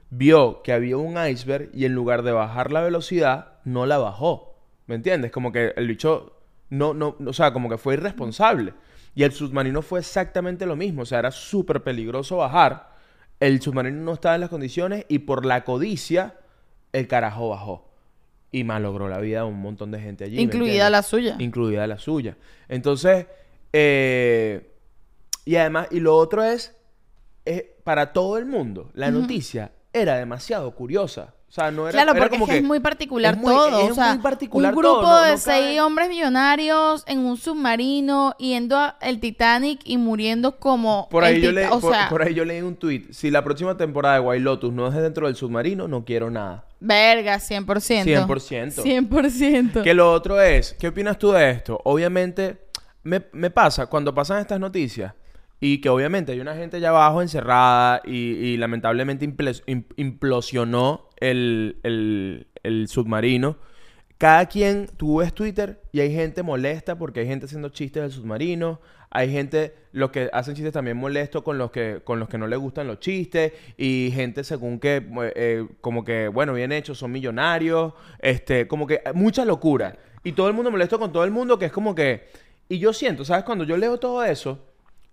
[0.10, 4.58] vio que había un iceberg y en lugar de bajar la velocidad, no la bajó.
[4.88, 5.32] ¿Me entiendes?
[5.32, 8.74] Como que el bicho no, no, o sea, como que fue irresponsable.
[9.16, 12.92] Y el submarino fue exactamente lo mismo, o sea, era súper peligroso bajar.
[13.39, 16.36] El submarino no estaba en las condiciones y por la codicia,
[16.93, 17.89] el carajo bajó.
[18.51, 20.36] Y malogró la vida de un montón de gente allí.
[20.36, 21.36] ¿me Incluida la suya.
[21.39, 22.38] Incluida la suya.
[22.69, 23.25] Entonces,
[23.73, 24.71] eh,
[25.43, 26.75] y además, y lo otro es,
[27.45, 31.34] eh, para todo el mundo, la noticia era demasiado curiosa.
[31.54, 33.54] O sea, no era Claro, era porque como es que es muy particular es muy-
[33.54, 33.86] todo.
[33.86, 37.20] es o sea, muy particular un grupo todo, no- de no seis hombres millonarios en
[37.20, 41.94] un submarino yendo al Titanic y muriendo como Por el ahí, yo leí, o por,
[41.94, 43.04] sea, por ahí yo leí un tweet.
[43.12, 46.66] Si la próxima temporada de White Lotus no es dentro del submarino, no quiero nada.
[46.80, 48.26] verga, 100%.
[48.26, 48.82] 100%.
[48.82, 49.84] 100%.
[49.84, 51.80] Que lo otro es, ¿qué opinas tú de esto?
[51.86, 52.66] Obviamente,
[53.04, 55.13] me, me pasa cuando pasan estas noticias
[55.60, 59.24] y que obviamente hay una gente allá abajo encerrada y, y lamentablemente
[59.96, 61.77] implosionó el,
[62.63, 63.57] el- submarino.
[64.17, 68.12] Cada quien, tú ves Twitter y hay gente molesta porque hay gente haciendo chistes del
[68.12, 68.79] submarino.
[69.09, 72.47] Hay gente, los que hacen chistes también molestos con los que, con los que no
[72.47, 73.51] les gustan los chistes.
[73.77, 75.05] Y gente según que,
[75.36, 77.93] eh, como que, bueno, bien hechos, son millonarios.
[78.19, 79.97] Este, como que mucha locura.
[80.23, 82.27] Y todo el mundo molesto con todo el mundo, que es como que...
[82.69, 83.43] Y yo siento, ¿sabes?
[83.43, 84.59] Cuando yo leo todo eso,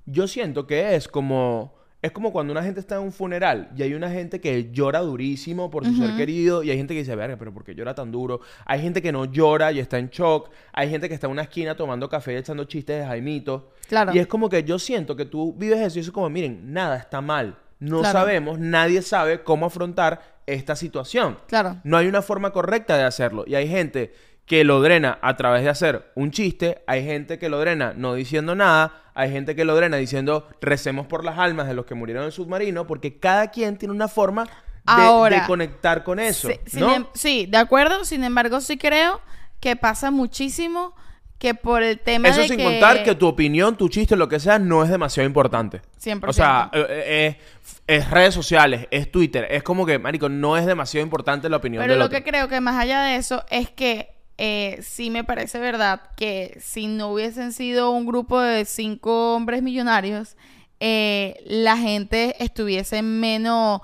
[0.07, 3.83] yo siento que es como Es como cuando una gente está en un funeral y
[3.83, 7.15] hay una gente que llora durísimo por su ser querido y hay gente que dice,
[7.15, 8.41] verga, pero ¿por qué llora tan duro?
[8.65, 10.49] Hay gente que no llora y está en shock.
[10.73, 13.73] Hay gente que está en una esquina tomando café y echando chistes de Jaimito.
[13.87, 14.13] Claro.
[14.15, 16.97] Y es como que yo siento que tú vives eso y es como, miren, nada
[16.97, 17.59] está mal.
[17.81, 18.19] No Claro.
[18.19, 21.39] sabemos, nadie sabe cómo afrontar esta situación.
[21.49, 21.81] Claro.
[21.85, 23.45] No hay una forma correcta de hacerlo.
[23.47, 24.13] Y hay gente
[24.51, 28.15] que lo drena a través de hacer un chiste, hay gente que lo drena no
[28.15, 31.95] diciendo nada, hay gente que lo drena diciendo recemos por las almas de los que
[31.95, 34.51] murieron en el submarino, porque cada quien tiene una forma de,
[34.87, 36.49] Ahora, de conectar con eso.
[36.73, 36.97] ¿no?
[36.97, 38.05] em- sí, de acuerdo.
[38.05, 39.21] Sin embargo, sí creo
[39.61, 40.97] que pasa muchísimo
[41.39, 42.65] que por el tema Eso de sin que...
[42.65, 45.81] contar que tu opinión, tu chiste, lo que sea, no es demasiado importante.
[46.03, 46.29] 100%.
[46.29, 50.57] O sea, eh, eh, es, es redes sociales, es Twitter, es como que, marico, no
[50.57, 52.19] es demasiado importante la opinión Pero del lo otro.
[52.19, 56.57] que creo que más allá de eso es que eh, sí me parece verdad que
[56.63, 60.39] si no hubiesen sido un grupo de cinco hombres millonarios,
[60.81, 63.83] eh, la gente estuviese menos...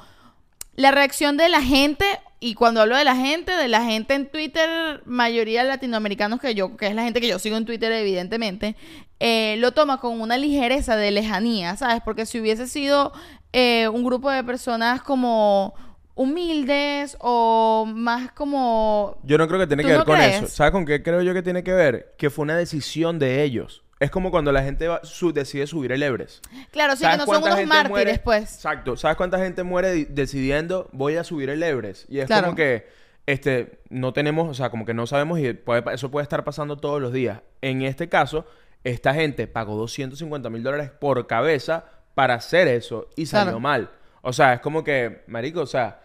[0.75, 2.07] La reacción de la gente,
[2.41, 6.75] y cuando hablo de la gente, de la gente en Twitter, mayoría latinoamericanos que yo,
[6.79, 8.77] que es la gente que yo sigo en Twitter evidentemente,
[9.21, 12.01] eh, lo toma con una ligereza de lejanía, ¿sabes?
[12.03, 13.13] Porque si hubiese sido
[13.53, 15.75] eh, un grupo de personas como
[16.17, 19.19] humildes o más como...
[19.23, 20.37] Yo no creo que tiene ¿Tú que ver no con crees?
[20.43, 20.49] eso.
[20.49, 22.15] ¿Sabes con qué creo yo que tiene que ver?
[22.19, 23.83] Que fue una decisión de ellos.
[24.01, 26.45] Es como cuando la gente va- su- decide subir el Everest.
[26.71, 28.19] Claro, sí que ¿Sabes no son unos mártires, muere?
[28.19, 28.55] pues.
[28.57, 28.97] Exacto.
[28.97, 32.11] ¿Sabes cuánta gente muere di- decidiendo voy a subir el Everest?
[32.11, 32.45] Y es Claro.
[32.47, 32.87] como que
[33.27, 36.77] este no tenemos, o sea, como que no sabemos y puede eso puede estar pasando
[36.77, 37.41] todos los días.
[37.63, 38.47] En este caso,
[38.85, 43.61] esta gente pagó 250 mil dólares por cabeza para hacer eso y salió Claro.
[43.61, 43.91] mal.
[44.23, 46.01] O sea, es como que, marico, o sea...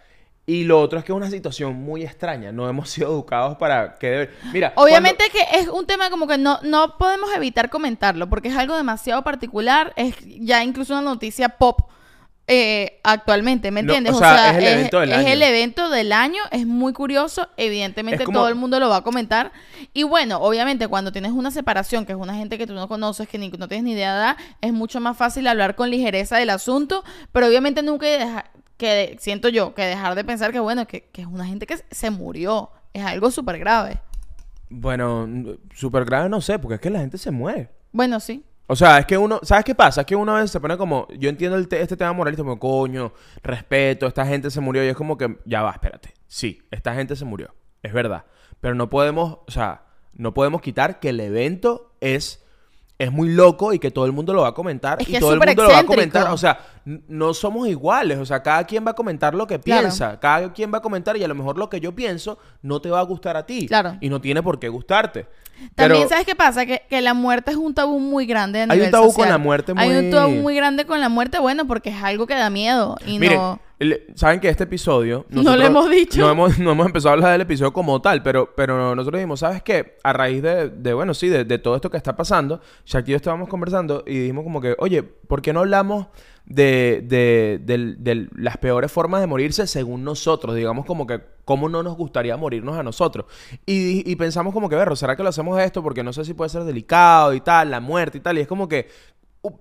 [0.45, 2.51] Y lo otro es que es una situación muy extraña.
[2.51, 4.07] No hemos sido educados para que...
[4.09, 8.49] debe- Mira, Obviamente que es un tema como que no, no podemos evitar comentarlo porque
[8.49, 11.81] es algo demasiado particular, es ya incluso una noticia pop
[12.47, 14.15] eh, actualmente, ¿me No, entiendes?
[14.15, 15.27] o sea, es el evento del es año.
[15.27, 18.97] el evento del año, es muy curioso, evidentemente Es como- todo el mundo lo va
[18.97, 19.53] a comentar
[19.93, 23.29] y bueno, obviamente cuando tienes una separación, que es una gente que tú no conoces,
[23.29, 26.35] que ni, no tienes ni idea de edad, es mucho más fácil hablar con ligereza
[26.37, 28.45] del asunto, pero obviamente nunca
[28.81, 31.77] que siento yo, que dejar de pensar que bueno, que, que es una gente que
[31.91, 33.99] se murió, es algo súper grave.
[34.69, 35.27] Bueno,
[35.75, 37.69] súper grave no sé, porque es que la gente se muere.
[37.91, 38.43] Bueno, sí.
[38.65, 40.01] O sea, es que uno, ¿sabes qué pasa?
[40.01, 42.41] Es que uno a veces se pone como, yo entiendo el te- este tema moralista,
[42.43, 43.13] como, coño,
[43.43, 46.13] respeto, esta gente se murió, y es como que, ya va, espérate.
[46.27, 48.25] Sí, esta gente se murió, es verdad.
[48.61, 52.43] Pero no podemos, o sea, no podemos quitar que el evento es,
[52.97, 55.19] es muy loco y que todo el mundo lo va a comentar Es que y
[55.19, 56.27] todo el mundo lo va a comentar.
[56.31, 59.81] O sea, no somos iguales, o sea, cada quien va a comentar lo que Claro.
[59.81, 62.81] piensa, cada quien va a comentar y a lo mejor lo que yo pienso no
[62.81, 63.67] te va a gustar a ti.
[63.67, 63.97] Claro.
[64.01, 65.27] Y no tiene por qué gustarte.
[65.75, 66.65] También, Pero- ¿sabes qué pasa?
[66.65, 69.25] Que, que la muerte es un tabú muy grande a Hay nivel un tabú social.
[69.27, 72.25] con la muerte Hay un tabú muy grande con la muerte, bueno, porque es algo
[72.25, 73.59] que da miedo y Miren, no...
[74.15, 75.25] saben que este episodio...
[75.29, 76.21] No lo hemos dicho.
[76.21, 79.39] No hemos, no hemos empezado a hablar del episodio como tal, pero, pero nosotros dijimos,
[79.39, 79.97] ¿sabes qué?
[80.03, 83.11] A raíz de, de, bueno, sí, de, de todo esto que está pasando, Shaq y
[83.11, 86.07] yo estábamos conversando y dijimos como que, oye, ¿por qué no hablamos
[86.45, 90.55] de, de, las peores formas de morirse según nosotros?
[90.55, 93.25] Digamos como que, ¿cómo no nos gustaría morirnos a nosotros?
[93.65, 95.81] Y, y pensamos como que, verro, ¿será que lo hacemos esto?
[95.81, 98.37] Porque no sé si puede ser delicado y tal, la muerte y tal.
[98.37, 98.87] Y es como que,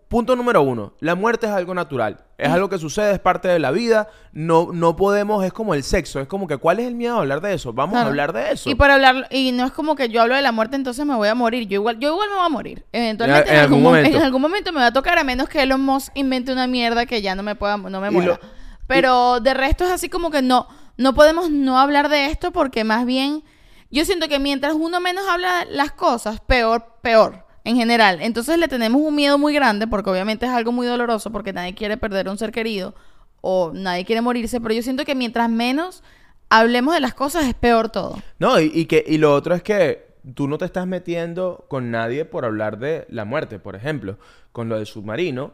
[0.09, 2.25] punto número uno, la muerte es algo natural.
[2.37, 4.09] Es algo que sucede, es parte de la vida.
[4.33, 6.21] No, no podemos, es como el sexo.
[6.21, 7.73] Es como que, ¿cuál es el miedo a hablar de eso?
[7.73, 8.69] Vamos a hablar de eso.
[8.71, 11.15] Y para hablar, y no es como que yo hablo de la muerte, entonces me
[11.15, 11.67] voy a morir.
[11.69, 12.85] Yo igual, yo igual me voy a morir.
[12.93, 14.17] Eventualmente, En- en, en algún, algún mo- momento.
[14.19, 17.05] en algún momento me va a tocar, a menos que Elon Musk invente una mierda
[17.07, 18.33] que ya no me pueda, no me muera.
[18.33, 18.41] lo-
[18.87, 20.67] Pero de resto es así como que no,
[20.97, 23.45] no podemos no hablar de esto porque más bien,
[23.91, 27.45] yo siento que mientras uno menos habla las cosas, peor, peor.
[27.65, 28.19] En general.
[28.23, 31.75] Entonces le tenemos un miedo muy grande porque obviamente es algo muy doloroso porque nadie
[31.75, 32.95] quiere perder a un ser querido
[33.41, 34.61] o nadie quiere morirse.
[34.61, 36.03] Pero yo siento que mientras menos
[36.49, 38.17] hablemos de las cosas es peor todo.
[38.39, 42.25] No, y, que, y lo otro es que tú no te estás metiendo con nadie
[42.25, 44.19] por hablar de la muerte, por ejemplo.
[44.53, 45.53] Con lo del submarino,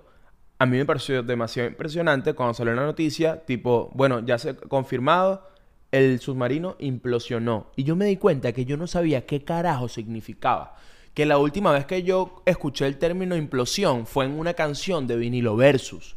[0.58, 4.56] a mí me pareció demasiado impresionante cuando salió la noticia, tipo, bueno, ya se ha
[4.56, 5.46] confirmado,
[5.92, 7.70] el submarino implosionó.
[7.76, 10.76] Y yo me di cuenta que yo no sabía qué carajo significaba.
[11.16, 15.16] Que la última vez que yo escuché el término implosión fue en una canción de
[15.16, 16.14] Vinilo Versus.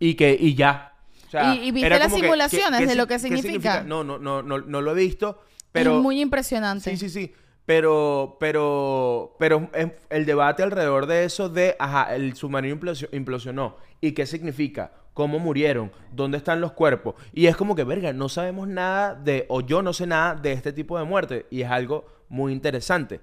[0.00, 0.92] Y que, y ya.
[1.28, 3.84] O sea, ¿Y- y viste las que- simulaciones ¿qué- qué de lo que qué significa?
[3.84, 5.40] No, no, no, no, no lo he visto.
[5.70, 6.90] Pero, es muy impresionante.
[6.90, 7.32] Sí, sí, sí.
[7.64, 9.70] Pero, pero, pero
[10.10, 13.76] el debate alrededor de eso de, ajá, el submarino implosio- implosionó.
[14.00, 14.90] ¿Y qué significa?
[15.14, 15.92] ¿Cómo murieron?
[16.12, 17.14] ¿Dónde están los cuerpos?
[17.32, 20.52] Y es como que, verga, no sabemos nada de, o yo no sé nada de
[20.52, 21.46] este tipo de muerte.
[21.50, 23.20] Y es algo muy interesante.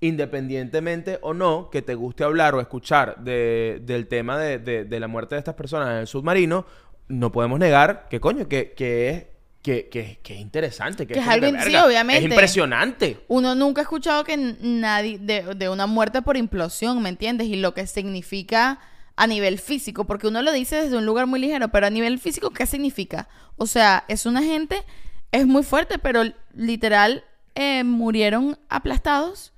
[0.00, 5.00] Independientemente o no que te guste hablar o escuchar de- del tema de, de- de
[5.00, 6.66] la muerte de estas personas en el submarino,
[7.08, 9.24] no podemos negar que coño, que, que es
[9.62, 12.24] que, que- que es interesante, que, Que es, es algo- sí, obviamente.
[12.24, 13.18] Es impresionante.
[13.28, 17.48] Uno nunca ha escuchado que nadie de, de una muerte por implosión, ¿me entiendes?
[17.48, 18.78] Y lo que significa
[19.16, 22.20] a nivel físico, porque uno lo dice desde un lugar muy ligero, pero a nivel
[22.20, 23.28] físico, ¿qué significa?
[23.56, 24.84] O sea, es una gente,
[25.32, 26.22] es muy fuerte, pero
[26.54, 27.24] literal
[27.56, 29.52] eh, murieron aplastados,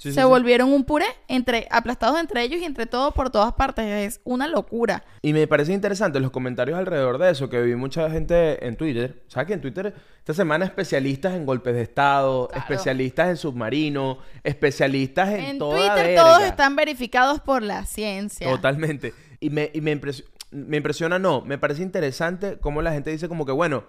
[0.00, 0.26] Sí, se sí, sí.
[0.26, 3.84] volvieron un puré, entre, aplastados entre ellos y entre todos por todas partes.
[3.84, 5.04] Es una locura.
[5.20, 9.22] Y me parece interesante los comentarios alrededor de eso, que vi mucha gente en Twitter.
[9.28, 12.62] ¿Sabes que en Twitter esta semana especialistas en golpes de Estado, Claro.
[12.62, 16.22] especialistas en submarino, especialistas en, En toda Twitter verga?
[16.22, 18.48] todos están verificados por la ciencia.
[18.48, 19.12] Totalmente.
[19.38, 20.00] Y me, y me,
[20.50, 23.84] me impresiona, no, me parece interesante cómo la gente dice como que, bueno,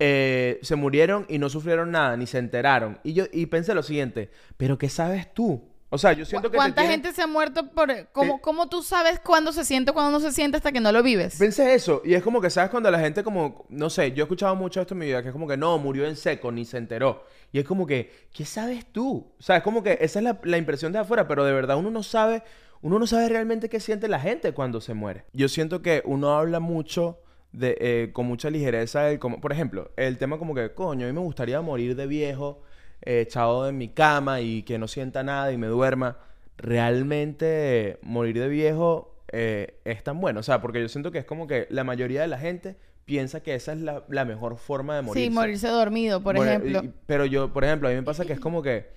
[0.00, 2.98] eh, se murieron y no sufrieron nada, ni se enteraron.
[3.04, 5.62] Y yo y pensé lo siguiente, pero ¿qué sabes tú?
[5.92, 6.52] O sea, yo siento que...
[6.52, 7.88] te ¿Cuánta tienen- gente se ha muerto por...
[8.12, 10.92] ¿Cómo, Te- cómo tú sabes cuándo se siente cuándo no se siente hasta que no
[10.92, 11.36] lo vives?
[11.36, 12.70] Pensé eso, y es como que, ¿sabes?
[12.70, 15.28] Cuando la gente como, no sé, yo he escuchado mucho esto en mi vida, que
[15.28, 17.24] es como que no, murió en seco, ni se enteró.
[17.52, 19.32] Y es como que, ¿qué sabes tú?
[19.36, 21.76] O sea, es como que esa es la, la impresión de afuera, pero de verdad
[21.76, 22.44] uno no sabe,
[22.82, 25.24] uno no sabe realmente qué siente la gente cuando se muere.
[25.32, 27.18] Yo siento que uno habla mucho
[27.52, 31.08] de, eh, con mucha ligereza, del como, por ejemplo, el tema como que, coño, a
[31.08, 32.62] mí me gustaría morir de viejo,
[33.02, 36.18] eh, echado en mi cama y que no sienta nada y me duerma.
[36.58, 40.40] Realmente morir de viejo eh, es tan bueno.
[40.40, 43.40] O sea, porque yo siento que es como que la mayoría de la gente piensa
[43.42, 45.24] que esa es la, la mejor forma de morir.
[45.24, 46.80] Sí, morirse dormido, por Bueno, ejemplo.
[46.84, 48.88] y- pero yo, por ejemplo, a mí me pasa que es como que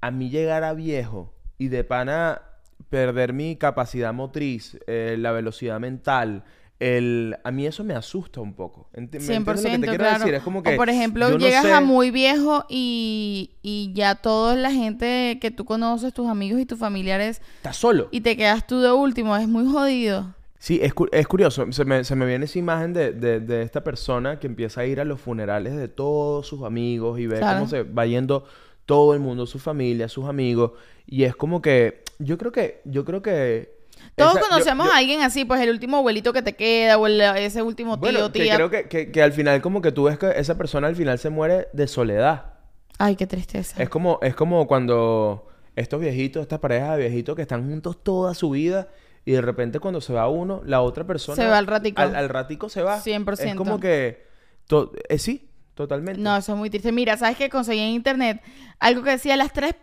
[0.00, 2.42] a mí llegar a viejo y de pana
[2.90, 6.44] perder mi capacidad motriz, eh, la velocidad mental,
[6.82, 7.36] el...
[7.44, 8.88] a mí eso me asusta un poco.
[8.94, 10.18] Enti- ¿Me entiendes lo que te 100%, quiero claro.
[10.18, 10.34] decir?
[10.34, 14.14] Es como que o por ejemplo, no llegas sé- a muy viejo y, y ya
[14.16, 18.08] toda la gente que tú conoces, tus amigos y tus familiares, Estás solo.
[18.10, 20.34] y te quedas tú de último, es muy jodido.
[20.58, 21.70] Sí, es, cu- es curioso.
[21.72, 24.86] Se me, se me viene esa imagen de, de- de esta persona que empieza a
[24.86, 27.58] ir a los funerales de todos sus amigos y ve Claro.
[27.58, 28.44] cómo se va yendo
[28.86, 30.72] todo el mundo, su familia, sus amigos.
[31.06, 33.81] Y es como que, yo creo que, yo creo que...
[34.16, 36.98] Todos esa- yo- conocemos yo- a alguien así, pues el último abuelito que te queda,
[36.98, 38.56] o el- ese último tío, Bueno, que tía.
[38.56, 41.18] creo que, que, que al final como que tú ves que esa persona al final
[41.18, 42.54] se muere de soledad.
[42.98, 43.82] Ay, qué tristeza.
[43.82, 48.34] Es como, es como cuando estos viejitos, estas parejas de viejitos que están juntos toda
[48.34, 48.88] su vida
[49.24, 51.36] y de repente cuando se va uno, la otra persona...
[51.36, 52.02] Se va al ratico.
[52.02, 53.00] Al, al ratico se va.
[53.00, 53.40] 100%.
[53.50, 54.26] Es como que...
[54.66, 56.20] to- eh, sí, totalmente.
[56.20, 56.92] No, eso es muy triste.
[56.92, 57.48] Mira, ¿sabes qué?
[57.48, 58.42] Conseguí en internet
[58.78, 59.74] algo que decía las tres...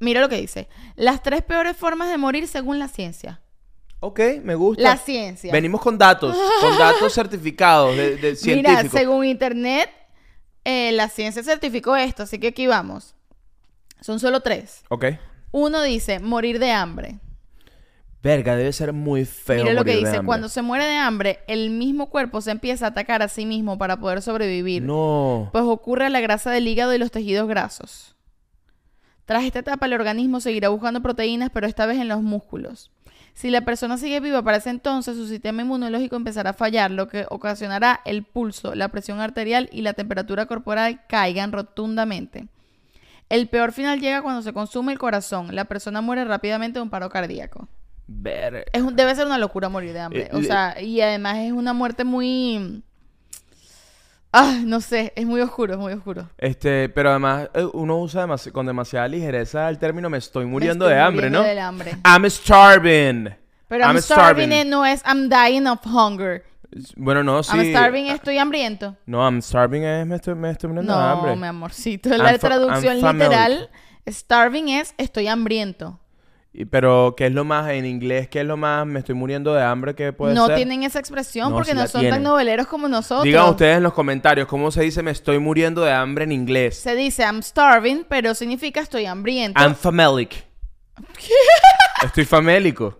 [0.00, 0.68] Mira lo que dice.
[0.96, 3.40] Las tres peores formas de morir según la ciencia.
[4.04, 4.82] Ok, me gusta.
[4.82, 5.50] La ciencia.
[5.50, 8.90] Venimos con datos, con datos certificados de, de Mira, científicos.
[8.92, 9.90] según internet,
[10.62, 13.14] eh, la ciencia certificó esto, así que aquí vamos.
[14.02, 14.82] Son solo tres.
[14.90, 15.06] Ok.
[15.52, 17.18] Uno dice morir de hambre.
[18.22, 20.22] Verga, debe ser muy feo Mira lo que dice.
[20.22, 23.78] Cuando se muere de hambre, el mismo cuerpo se empieza a atacar a sí mismo
[23.78, 24.82] para poder sobrevivir.
[24.82, 25.48] No.
[25.52, 28.16] Pues ocurre la grasa del hígado y los tejidos grasos.
[29.24, 32.93] Tras esta etapa, el organismo seguirá buscando proteínas, pero esta vez en los músculos.
[33.34, 37.08] Si la persona sigue viva para ese entonces, su sistema inmunológico empezará a fallar, lo
[37.08, 42.46] que ocasionará el pulso, la presión arterial y la temperatura corporal caigan rotundamente.
[43.28, 45.54] El peor final llega cuando se consume el corazón.
[45.54, 47.68] La persona muere rápidamente de un paro cardíaco.
[48.72, 50.22] Es un- debe ser una locura morir de hambre.
[50.24, 52.82] Eh, O sea, y además es una muerte muy...
[54.36, 56.28] Ah, no sé, es muy oscuro, es muy oscuro.
[56.38, 60.50] Este, pero además eh, uno usa demasi- con demasiada ligereza el término me estoy Me
[60.50, 61.44] muriendo estoy de hambre, muriendo ¿no?
[61.44, 61.92] del hambre.
[62.04, 63.28] I'm starving.
[63.68, 66.44] Pero I'm, starving, no es I'm dying of hunger.
[66.96, 67.56] Bueno, no, sí.
[67.56, 68.96] I'm starving estoy hambriento.
[69.06, 71.36] No, I'm starving es me estoy, me estoy muriendo de No, hambre.
[71.36, 72.08] mi amorcito.
[72.10, 73.70] La I'm traducción literal,
[74.08, 76.00] starving es estoy hambriento.
[76.70, 78.28] Pero, ¿qué es lo más en inglés?
[78.28, 80.54] ¿Qué es lo más me estoy muriendo de hambre que puede No ser?
[80.56, 82.10] tienen esa expresión No, porque no son tienen.
[82.18, 83.24] tan noveleros como nosotros.
[83.24, 86.76] Digan ustedes en los comentarios cómo se dice me estoy muriendo de hambre en inglés.
[86.78, 89.60] Se dice I'm starving, pero significa estoy hambriento.
[89.60, 90.44] I'm famélic.
[92.04, 92.98] Estoy famélico.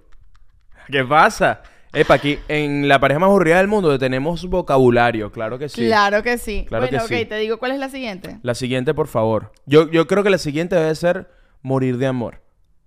[0.90, 1.62] ¿Qué pasa?
[1.92, 5.86] Epa, aquí en la pareja más aburrida del mundo tenemos vocabulario, claro que sí.
[5.86, 6.64] Claro que sí.
[6.66, 7.26] Claro bueno, que ok, sí.
[7.26, 8.38] te digo cuál es la siguiente.
[8.42, 9.52] La siguiente, por favor.
[9.66, 11.30] Yo, yo creo que la siguiente debe ser
[11.62, 12.40] morir de amor.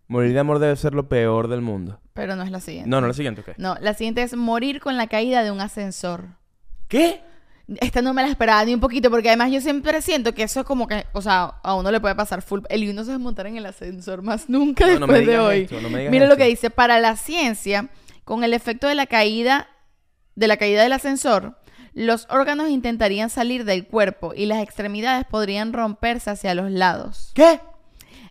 [0.07, 1.99] Morir de amor debe ser lo peor del mundo.
[2.13, 2.89] Pero no es la siguiente.
[2.89, 3.49] No, no, la siguiente, ¿ok?
[3.57, 6.25] No, la siguiente es morir con la caída de un ascensor.
[6.87, 7.21] ¿Qué?
[7.81, 10.61] Esta no me la esperaba ni un poquito, porque además yo siempre siento que eso
[10.61, 12.61] es como que, o sea, a uno le puede pasar full.
[12.69, 15.15] El y uno se va a montar en el ascensor más nunca No, no me
[15.15, 15.61] después de hoy.
[15.63, 17.89] esto, no me digas Mira lo que dice, para la ciencia,
[18.23, 19.67] con el efecto de la caída,
[20.35, 21.57] de la caída del ascensor,
[21.93, 27.31] los órganos intentarían salir del cuerpo y las extremidades podrían romperse hacia los lados.
[27.33, 27.59] ¿Qué?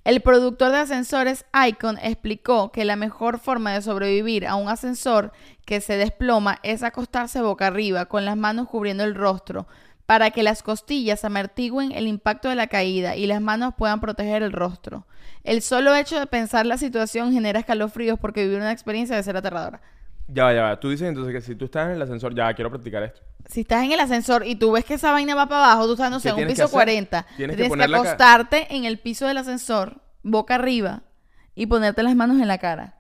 [0.07, 5.33] El productor de ascensores Icon explicó que la mejor forma de sobrevivir a un ascensor
[5.65, 9.67] que se desploma es acostarse boca arriba con las manos cubriendo el rostro
[10.07, 14.45] para que las costillas amortigüen el impacto de la caída y las manos puedan proteger
[14.45, 15.09] el rostro.
[15.43, 19.37] El solo hecho de pensar la situación genera escalofríos porque vivir una experiencia debe ser
[19.37, 19.81] aterradora.
[20.29, 20.81] Ya va, ya va.
[20.81, 23.21] Tú dices entonces que si tú estás en el ascensor, ya quiero practicar esto.
[23.49, 25.93] Si estás en el ascensor y tú ves que esa vaina va para abajo, tú
[25.93, 26.73] estás, no ¿Qué sé, en un piso hacer?
[26.73, 31.03] 40, Tienes tienes, que acostarte en el piso del ascensor, boca arriba,
[31.55, 32.97] y ponerte las manos en la cara.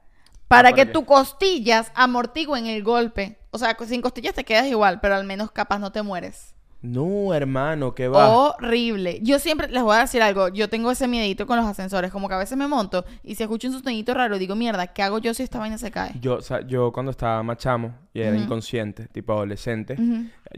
[0.48, 3.38] Para ¿para que tus costillas amortigüen el golpe.
[3.50, 6.55] O sea, sin costillas te quedas igual, pero al menos capaz no te mueres.
[6.82, 8.28] No, hermano, ¿qué va?
[8.28, 9.18] Horrible.
[9.22, 10.48] Yo siempre les voy a decir algo.
[10.48, 12.10] Yo tengo ese miedito con los ascensores.
[12.12, 15.02] Como que a veces me monto y si escucho un sostenido raro, digo, mierda, ¿qué
[15.02, 16.12] hago yo si esta vaina se cae?
[16.20, 19.96] Yo, o sea, yo cuando estaba más chamo y era inconsciente, tipo adolescente,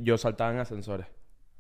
[0.01, 1.07] yo saltaba en ascensores.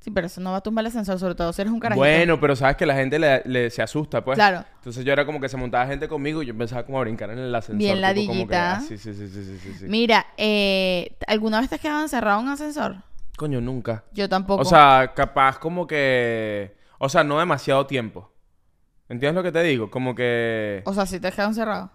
[0.01, 2.01] Sí, pero eso no va a tumbar el ascensor, sobre todo si eres un carajito.
[2.01, 4.37] Bueno, pero sabes que la gente le, le- se asusta, pues.
[4.37, 4.65] Claro.
[4.77, 7.31] Entonces yo era como que se montaba gente conmigo y yo empezaba como a brincar
[7.31, 7.79] en el ascensor.
[7.79, 8.77] Bien que, ladillita.
[8.77, 9.85] ah, sí, sí, sí, sí, sí, sí, sí.
[9.89, 12.97] Mira, eh, ¿alguna vez te has quedado encerrado en un ascensor?
[13.39, 14.03] Coño, nunca.
[14.13, 14.61] Yo tampoco.
[14.63, 16.77] O sea, capaz como que...
[16.99, 18.33] O sea, no demasiado tiempo.
[19.09, 19.91] ¿Entiendes lo que te digo?
[19.91, 20.83] Como que...
[20.85, 21.93] O sea, si te has quedado encerrado.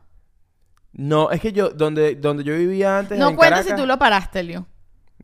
[0.94, 1.72] No, es que yo...
[1.72, 4.66] Donde, donde yo vivía antes No en cuenta Caracas- si tú lo paraste, Leo.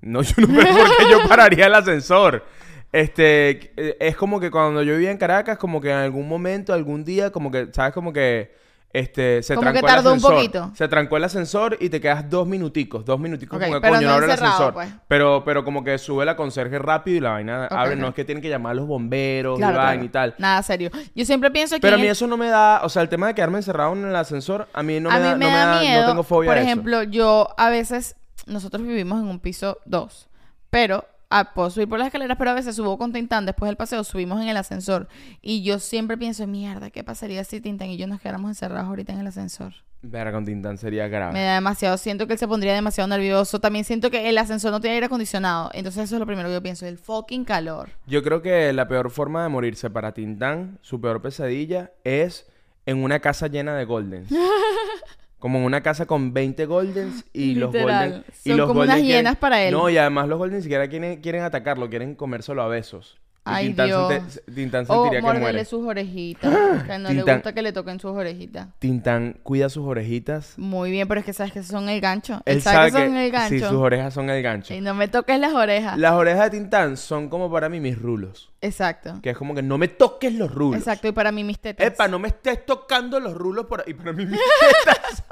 [0.02, 2.44] No, yo no veo por qué yo pararía el ascensor.
[2.92, 6.74] Este, eh, es como que cuando yo vivía en Caracas, como que en algún momento,
[6.74, 7.94] algún día, como que, ¿sabes?
[7.94, 8.54] Como que,
[8.92, 10.36] este, se Como trancó que el tardó un ascensor.
[10.36, 10.72] poquito.
[10.74, 13.94] Se trancó el ascensor y te quedas dos minuticos, dos minuticos, Ok, como que, pero
[13.96, 14.74] coño, no no abre el ascensor.
[14.74, 14.90] pues.
[15.08, 18.26] Pero, pero como que sube la conserje rápido y la vaina abre, no es que
[18.26, 20.06] tienen que llamar a los bomberos Claro, y vaina claro.
[20.06, 20.36] y tal.
[20.40, 20.90] Nada serio.
[21.14, 23.10] Yo siempre pienso que Pero a mí el- eso no me da, o sea, el
[23.10, 25.52] tema de quedarme encerrado en el ascensor, a mí no me a da, mí me
[25.52, 26.02] no da miedo.
[26.02, 26.68] no tengo fobia Por a eso.
[26.68, 28.16] ejemplo, yo a veces,
[28.48, 30.30] nosotros vivimos en un piso 2,
[30.72, 33.78] pero ah, puedo subir por las escaleras, pero a veces subo con Tintán, después del
[33.78, 35.08] paseo subimos en el ascensor.
[35.42, 39.14] Y yo siempre pienso, mierda, ¿qué pasaría si Tintán y yo nos quedáramos encerrados ahorita
[39.14, 39.74] en el ascensor?
[40.02, 41.34] Verga, con Tintán sería grave.
[41.34, 43.60] Me da demasiado, siento que él se pondría demasiado nervioso.
[43.60, 45.70] También siento que el ascensor no tiene aire acondicionado.
[45.74, 47.90] Entonces eso es lo primero que yo pienso, el fucking calor.
[48.08, 52.48] Yo creo que la peor forma de morirse para Tintán, su peor pesadilla, es
[52.86, 54.30] en una casa llena de goldens.
[55.40, 58.10] Como en una casa con 20 goldens y los Literal.
[58.12, 58.24] golden...
[58.44, 59.74] y Son los como golden unas quieren- hienas para él.
[59.74, 63.18] No, y además los goldens ni siquiera quieren, quieren atacarlo, quieren comérselo a besos.
[63.50, 64.42] Y Ay, Tintán, Dios.
[64.54, 65.66] Tintán O sentiría que morderle muere.
[65.66, 66.54] sus orejitas.
[66.88, 67.36] Que no le Tintán.
[67.38, 68.68] gusta que le toquen sus orejitas.
[68.80, 70.54] Tintán cuida sus orejitas.
[70.58, 72.42] Muy bien, pero es que sabes que son el gancho.
[72.46, 73.50] Él, Él sabe, sabe que son el gancho.
[73.56, 74.74] Sí, sus orejas son el gancho.
[74.74, 75.98] Y no me toques las orejas.
[75.98, 78.52] Las orejas de Tintán son como para mí mis rulos.
[78.62, 79.20] Exacto.
[79.22, 80.80] Que es como que no me toques los rulos.
[80.80, 81.08] Exacto.
[81.08, 81.86] Y para mí mis tetas.
[81.88, 83.94] Epa, no me estés tocando los rulos por ahí.
[83.94, 84.40] Para mí mis
[84.86, 85.24] tetas.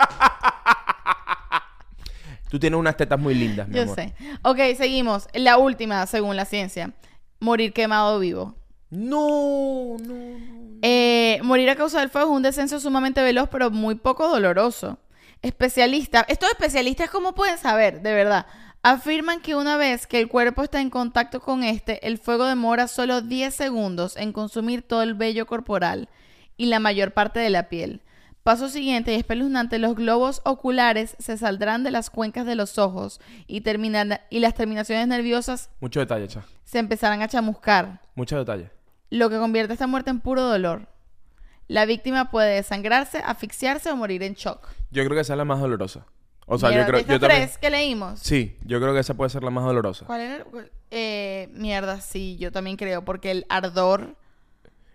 [2.49, 3.95] Tú tienes unas tetas muy lindas, mi Yo amor.
[3.95, 4.13] sé.
[4.43, 5.27] Ok, seguimos.
[5.33, 6.91] La última, según la ciencia.
[7.39, 8.55] Morir quemado vivo.
[8.89, 10.79] No, no, no.
[10.81, 14.97] Eh, morir a causa del fuego es un descenso sumamente veloz, pero muy poco doloroso.
[15.41, 18.01] Especialistas, estos especialistas, ¿cómo pueden saber?
[18.01, 18.45] De verdad.
[18.83, 22.87] Afirman que una vez que el cuerpo está en contacto con este, el fuego demora
[22.87, 26.09] solo 10 segundos en consumir todo el vello corporal
[26.55, 28.01] y la mayor parte de la piel.
[28.47, 33.19] Paso siguiente y espeluznante, los globos oculares se saldrán de las cuencas de los ojos
[33.45, 36.45] y, terminan, y las terminaciones nerviosas Mucho detalle, cha.
[36.63, 38.71] se empezarán a chamuscar Mucho detalle.
[39.09, 40.87] lo que convierte esta muerte en puro dolor.
[41.67, 44.65] La víctima puede desangrarse, asfixiarse o morir en shock.
[44.91, 46.05] Yo creo que esa es la más dolorosa.
[46.45, 47.41] O sea, Mierda, yo creo yo también.
[47.41, 48.21] tres que leímos.
[48.21, 50.05] Sí, yo creo que esa puede ser la más dolorosa.
[50.05, 50.45] ¿Cuál era?
[50.89, 54.15] Eh, mierda, sí, yo también creo, porque el ardor...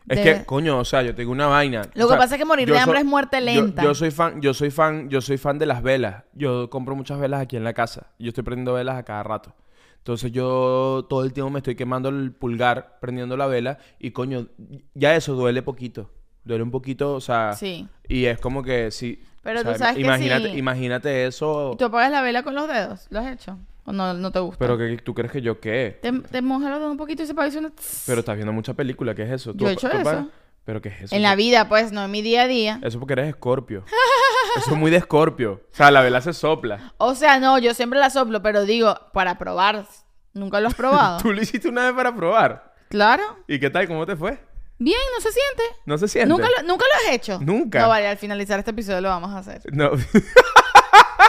[0.09, 1.83] Es de- que, coño, o sea, yo tengo una vaina.
[1.95, 3.83] Lo O que sea, pasa es que morir de hambre es muerte lenta.
[3.83, 6.25] Yo, soy fan, yo soy fan, yo soy fan de las velas.
[6.35, 8.09] Yo compro muchas velas aquí en la casa.
[8.19, 9.55] Yo estoy prendiendo velas a cada rato.
[9.99, 14.49] Entonces yo todo el tiempo me estoy quemando el pulgar prendiendo la vela y coño,
[14.95, 16.11] ya eso duele poquito.
[16.45, 17.87] Duele un poquito, o sea, Sí.
[18.09, 19.23] y es como que sí.
[19.43, 20.59] Pero o sea, tú sabes que imagínate, sí.
[20.59, 21.71] imagínate eso.
[21.75, 23.07] ¿Y ¿Tú apagas la vela con los dedos?
[23.11, 23.59] ¿Lo has hecho?
[23.85, 24.59] ¿O no, no te gusta?
[24.59, 25.99] Pero que tú crees que yo qué?
[26.01, 27.73] Te, te mojas los dedos un poquito y se parece una...
[28.07, 29.53] Pero estás viendo mucha película, ¿qué es eso?
[29.55, 30.29] Yo he hecho eso.
[30.64, 31.16] Pero qué es eso?
[31.16, 32.79] En la vida, pues, no en mi día a día.
[32.83, 33.85] Eso porque eres escorpio.
[34.57, 35.62] Eso es muy de escorpio.
[35.73, 36.92] O sea, la vela se sopla.
[36.99, 39.87] O sea, no, yo siempre la soplo, pero digo, para probar.
[40.35, 41.18] ¿Nunca lo has probado?
[41.23, 42.75] Tú lo hiciste una vez para probar.
[42.90, 43.23] Claro.
[43.49, 43.88] ¿Y qué tal?
[43.88, 44.38] ¿Cómo te fue?
[44.79, 45.62] Bien, no se siente.
[45.87, 46.29] ¿No se siente?
[46.29, 47.38] ¿Nunca lo, ¿Nunca lo has hecho?
[47.40, 47.81] Nunca.
[47.81, 49.62] No, vale, al finalizar este episodio lo vamos a hacer.
[49.73, 49.92] No.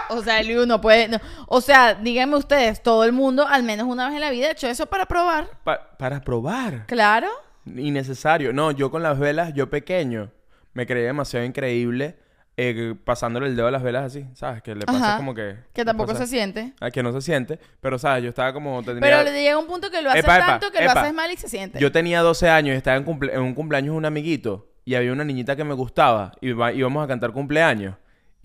[0.10, 1.08] O sea, el uno puede...
[1.08, 1.18] no.
[1.48, 4.52] O sea, díganme ustedes, todo el mundo al menos una vez en la vida ha
[4.52, 5.50] hecho eso para probar.
[5.64, 6.86] Pa- para probar.
[6.88, 7.28] Claro.
[7.66, 8.54] Innecesario.
[8.54, 10.32] No, yo con las velas, yo pequeño,
[10.74, 12.18] me creía demasiado increíble
[12.56, 14.62] eh, pasándole el dedo a las velas así, ¿sabes?
[14.62, 15.18] Que le pasa Ajá.
[15.18, 15.56] como que...
[15.74, 16.74] Que tampoco pasa- se siente.
[16.80, 17.60] Ah, que no se siente.
[17.82, 18.24] Pero, ¿sabes?
[18.24, 18.84] Yo estaba como...
[18.84, 20.94] tenía- Pero le llega un punto que lo haces Epa, epa, tanto que epa.
[20.94, 21.80] lo haces mal y se siente.
[21.80, 24.70] Yo tenía 12 años y estaba en, cumple- en un cumpleaños de un amiguito.
[24.86, 27.96] y había una niñita que me gustaba y va- íbamos a cantar cumpleaños.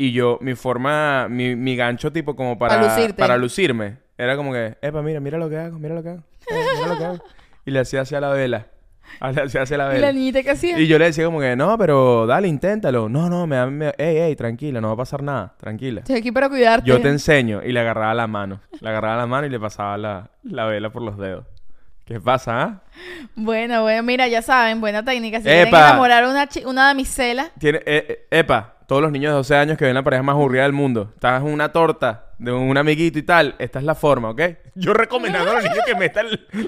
[0.01, 4.79] Y yo, mi forma, mi, mi gancho tipo como para, para lucirme, era como que,
[4.81, 7.25] epa, mira, mira lo que hago, mira lo que hago, eh, mira lo que hago.
[7.67, 8.69] Y le hacía hacia la vela.
[9.35, 10.13] Le hacía hacia la ¿Y la vela.
[10.13, 10.79] niñita que hacía?
[10.79, 13.09] Y yo le decía como que, no, pero dale, inténtalo.
[13.09, 16.01] No, no, me da, me, ey, ey, tranquila, no va a pasar nada, tranquila.
[16.01, 16.89] Estoy aquí para cuidarte.
[16.89, 17.63] Yo te enseño.
[17.63, 18.61] Y le agarraba la mano.
[18.81, 21.45] Le agarraba la mano y le pasaba la, la vela por los dedos.
[22.07, 22.83] ¿Qué pasa, ah?
[23.35, 25.39] Bueno, bueno, mira, ya saben, buena técnica.
[25.39, 25.89] Si quieren ¡Epa!
[25.91, 29.77] enamorar a una, una damisela, Tiene, eh, eh, epa, todos los niños de 12 años
[29.77, 31.11] que ven la pareja más aburrida del mundo.
[31.15, 33.55] Estás en una torta de un amiguito y tal.
[33.59, 34.41] Esta es la forma, ¿ok?
[34.75, 36.27] Yo recomendando a los niños que metan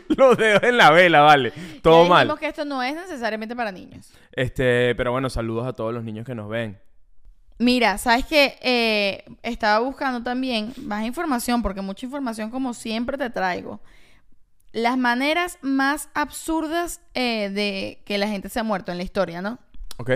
[0.08, 1.50] los dedos en la vela, ¿vale?
[1.82, 2.38] Todo ya mal.
[2.38, 4.12] que esto no es necesariamente para niños.
[4.32, 6.78] Este, pero bueno, saludos a todos los niños que nos ven.
[7.56, 13.80] Mira, sabes que estaba buscando también más información, porque mucha información, como siempre, te traigo.
[14.72, 19.40] Las maneras más absurdas eh, de que la gente se ha muerto en la historia,
[19.40, 19.58] ¿no?
[19.96, 20.10] ¿Ok?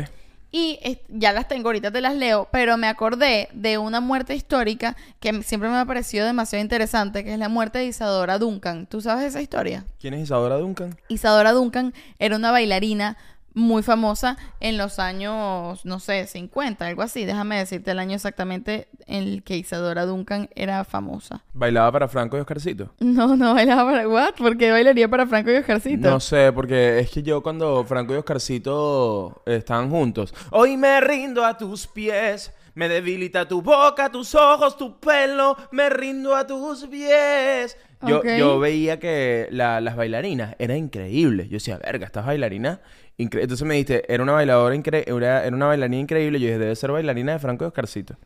[0.56, 0.78] Y
[1.08, 5.42] ya las tengo, ahorita te las leo, pero me acordé de una muerte histórica que
[5.42, 8.86] siempre me ha parecido demasiado interesante, que es la muerte de Isadora Duncan.
[8.86, 9.84] ¿Tú sabes esa historia?
[9.98, 10.96] ¿Quién es Isadora Duncan?
[11.08, 13.16] Isadora Duncan era una bailarina
[13.54, 17.24] muy famosa en los años, no sé, 50, algo así.
[17.24, 21.44] Déjame decirte el año exactamente en el que Isadora Duncan era famosa.
[21.52, 22.92] ¿Bailaba para Franco y Oscarcito?
[23.00, 24.08] No, no bailaba para...
[24.08, 24.34] ¿What?
[24.36, 26.10] ¿Por qué bailaría para Franco y Oscarcito?
[26.10, 30.34] No sé, porque es que yo cuando Franco y Oscarcito estaban juntos.
[30.50, 32.52] Hoy me rindo a tus pies.
[32.74, 35.56] Me debilita tu boca, tus ojos, tu pelo.
[35.70, 37.76] Me rindo a tus pies.
[38.02, 41.46] Yo, yo veía que la- las bailarinas eran increíbles.
[41.48, 42.80] Yo decía, verga, estas bailarinas.
[43.18, 43.42] Incre-".
[43.42, 46.40] Entonces me dijiste, era una bailadora increíble, era, era una bailarina increíble.
[46.40, 48.16] Yo dije, debe ser bailarina de Franco y Oscarcito.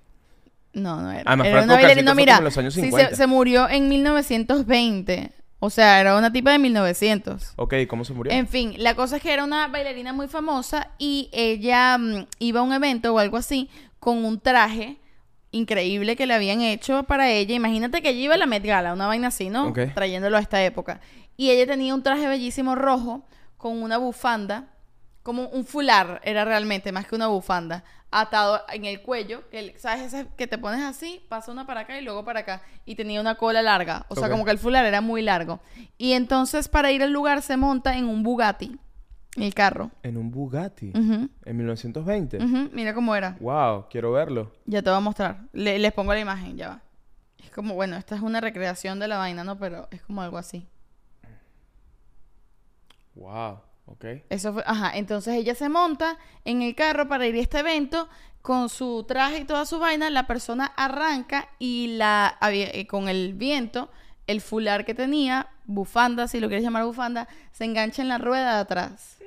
[0.72, 1.22] No, no era.
[1.26, 3.11] Además, era Franco una bailarina, mira, como en los años sí, 50.
[3.11, 5.32] se, se murió en 1920.
[5.61, 7.55] O sea, era una tipa de 1900.
[7.57, 8.32] Ok, ¿cómo se murió?
[8.32, 12.61] En fin, la cosa es que era una bailarina muy famosa y ella mm, iba
[12.61, 13.68] a un evento o algo así
[13.99, 14.99] con un traje
[15.51, 17.57] increíble que le habían hecho para ella.
[17.57, 19.68] Imagínate que ella iba a la Met Gala, una vaina así, ¿no?
[19.68, 19.80] Ok.
[19.95, 21.01] Trayéndolo a esta época.
[21.36, 23.26] Y ella tenía un traje bellísimo rojo
[23.57, 24.68] con una bufanda,
[25.29, 30.14] como un fular era realmente, más que una bufanda, atado en el cuello, que ¿sabes?
[30.14, 32.62] Ese que te pones así, pasa una para acá y luego para acá.
[32.87, 35.61] Y tenía una cola larga, o sea, como que el fular era muy largo.
[35.99, 38.79] Y entonces para ir al lugar se monta en un Bugatti,
[39.37, 39.91] el carro.
[40.03, 40.93] En un Bugatti.
[40.95, 42.39] En 1920.
[42.39, 43.37] ujú, Mira cómo era.
[43.39, 44.51] Wow, quiero verlo.
[44.64, 45.41] Ya te voy a mostrar.
[45.53, 46.81] Le- les pongo la imagen, ya va.
[47.45, 49.59] Es como, bueno, esta es una recreación de la vaina, ¿no?
[49.59, 50.66] Pero es como algo así.
[53.14, 53.59] Wow,
[54.28, 58.09] Eso fue, ajá, entonces ella se monta en el carro para ir a este evento
[58.43, 63.34] con su traje y toda su vaina, la persona arranca y la eh, con el
[63.34, 63.91] viento,
[64.26, 68.55] el fular que tenía, bufanda, si lo quieres llamar bufanda, se engancha en la rueda
[68.55, 69.18] de atrás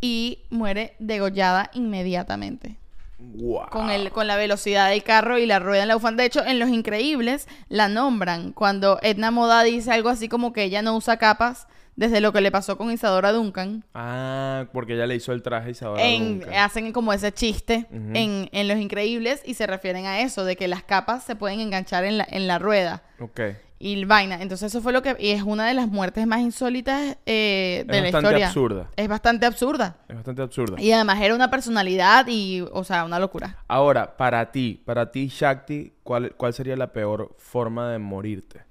[0.00, 2.76] y muere degollada inmediatamente.
[3.18, 3.68] Wow.
[3.70, 6.22] Con, el, con la velocidad del carro y la rueda en la bufanda.
[6.22, 8.52] De hecho, en Los Increíbles la nombran.
[8.52, 11.66] Cuando Edna Moda dice algo así como que ella no usa capas
[11.96, 13.84] desde lo que le pasó con Isadora Duncan.
[13.94, 16.54] Ah, porque ella le hizo el traje a Isadora en- Duncan.
[16.54, 20.68] hacen como ese chiste en, en Los Increíbles y se refieren a eso, de que
[20.68, 23.40] las capas se pueden enganchar en la, en la rueda Ok.
[23.78, 24.40] y vaina.
[24.42, 25.14] Entonces eso fue lo que...
[25.20, 28.46] Y es una de las muertes más insólitas eh, de es la bastante historia.
[28.48, 28.90] absurda.
[28.96, 29.96] Es bastante absurda.
[30.08, 30.80] Es bastante absurda.
[30.80, 33.58] Y además era una personalidad y, o sea, una locura.
[33.68, 38.62] Ahora, para ti, para ti, Shakti, ¿cuál, ¿cuál sería la peor forma de morirte?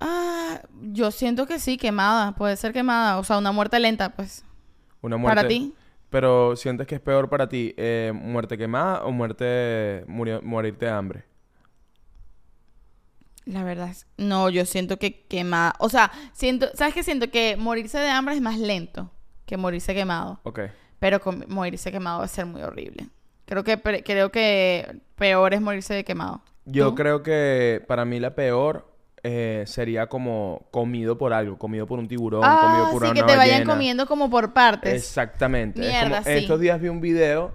[0.00, 2.32] Ah, yo siento que sí, quemada.
[2.32, 3.18] Puede ser quemada.
[3.18, 4.44] O sea, una muerte lenta, pues.
[5.00, 5.36] Una muerte.
[5.36, 5.74] Para ti.
[6.10, 11.24] Pero ¿sientes que es peor para ti eh, muerte quemada o muerte morirte de hambre?
[13.44, 14.06] La verdad es...
[14.16, 15.74] No, yo siento que quemada...
[15.78, 16.68] O sea, siento...
[16.74, 17.02] ¿Sabes qué?
[17.02, 19.10] Siento que morirse de hambre es más lento
[19.46, 20.40] que morirse quemado.
[20.44, 20.60] Ok.
[20.98, 23.08] Pero con- morirse quemado va a ser muy horrible.
[23.46, 26.42] Creo que, creo que peor es morirse de quemado.
[26.66, 26.94] Yo ¿Tú?
[26.96, 32.06] creo que para mí la peor eh, sería como comido por algo, comido por un
[32.08, 33.72] tiburón, Ah, comido por sí, una que te vayan ballena.
[33.74, 34.94] comiendo como por partes.
[34.94, 35.80] Exactamente.
[35.82, 36.38] Es Mierda, como- sí.
[36.38, 37.52] Estos días vi un video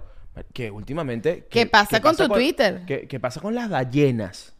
[0.52, 1.46] que últimamente...
[1.48, 2.82] ¿Qué pasa con tu Twitter?
[2.86, 4.54] ¿Qué, pasa con las ballenas?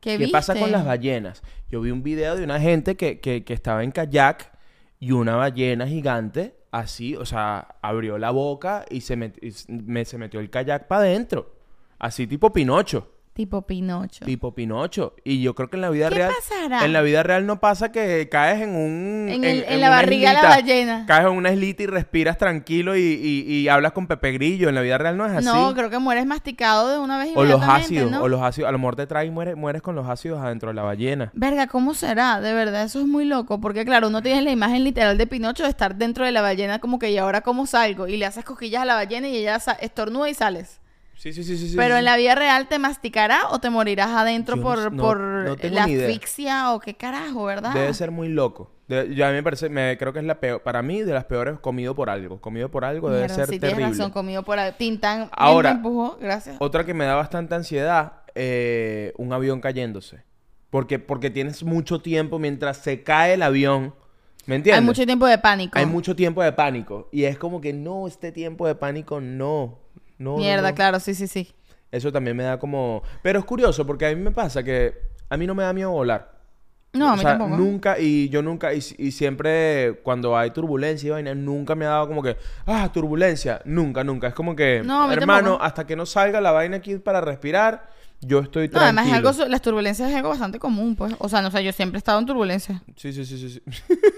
[0.00, 1.42] ¿Qué, ¿Qué pasa con las ballenas?
[1.70, 4.50] Yo vi un video de una gente que, que, que estaba en kayak
[4.98, 9.64] y una ballena gigante, así, o sea, abrió la boca y se, met- y s-
[9.72, 11.54] me- se metió el kayak para adentro.
[11.98, 13.11] Así tipo Pinocho.
[13.34, 14.26] Tipo Pinocho.
[14.26, 15.14] tipo Pinocho.
[15.24, 16.32] Y yo creo que en la vida ¿Qué real.
[16.38, 16.84] pasará?
[16.84, 19.26] En la vida real no pasa que caes en un.
[19.30, 21.06] En el- en la barriga de la ballena.
[21.06, 24.68] Caes en una islita y respiras tranquilo y, y- y hablas con Pepe Grillo.
[24.68, 25.46] En la vida real no es así.
[25.46, 28.20] No, creo que mueres masticado de una vez o los ácidos, ¿no?
[28.22, 28.68] o los ácidos.
[28.68, 31.30] A lo mejor te traes y mueres, mueres con los ácidos adentro de la ballena.
[31.32, 32.38] Verga, ¿cómo será?
[32.42, 33.62] De verdad, eso es muy loco.
[33.62, 36.80] Porque, claro, uno tiene la imagen literal de Pinocho de estar dentro de la ballena,
[36.80, 38.08] como que, ¿y ahora cómo salgo?
[38.08, 40.81] Y le haces cosquillas a la ballena y ella estornuda y sales.
[41.22, 41.76] Sí, sí, sí, sí.
[41.76, 41.98] Pero sí.
[42.00, 45.56] en la vida real te masticará o te morirás adentro Yo por, no- por no
[45.70, 47.72] la asfixia o qué carajo, ¿verdad?
[47.74, 48.72] Debe ser muy loco.
[48.88, 51.12] De- yo a mí me parece, me, creo que es la peor, para mí de
[51.12, 52.40] las peores comido por algo.
[52.40, 53.76] Comido por algo debe Mierda, ser sí, terrible.
[53.84, 54.72] tienes razón, comido por ahí.
[54.76, 56.56] Tintán Ahora- me empujó, gracias.
[56.58, 60.24] Otra que me da bastante ansiedad, eh, un avión cayéndose.
[60.70, 63.94] Porque, porque tienes mucho tiempo mientras se cae el avión.
[64.46, 64.80] ¿Me entiendes?
[64.80, 65.78] Hay mucho tiempo de pánico.
[65.78, 67.08] Hay mucho tiempo de pánico.
[67.12, 69.81] Y es como que no, este tiempo de pánico no.
[70.22, 70.74] No, Mierda, no.
[70.74, 71.52] claro, sí, sí, sí.
[71.90, 73.02] Eso también me da como...
[73.22, 74.94] Pero es curioso porque a mí me pasa que
[75.28, 76.32] a mí no me da miedo volar.
[76.94, 77.56] No, a mí sea, tampoco.
[77.56, 81.90] nunca, y yo nunca, y, y siempre cuando hay turbulencia y vaina, nunca me ha
[81.90, 83.62] dado como que, ah, turbulencia.
[83.64, 84.28] Nunca, nunca.
[84.28, 85.64] Es como que, No, hermano, tampoco.
[85.64, 87.88] hasta que no salga la vaina aquí para respirar,
[88.24, 88.80] yo estoy No, tranquilo.
[88.82, 91.14] además es algo, las turbulencias es algo bastante común, pues.
[91.18, 92.82] O sea, no sé, yo siempre he estado en turbulencia.
[92.96, 93.48] Sí, sí, sí, sí.
[93.50, 93.62] sí.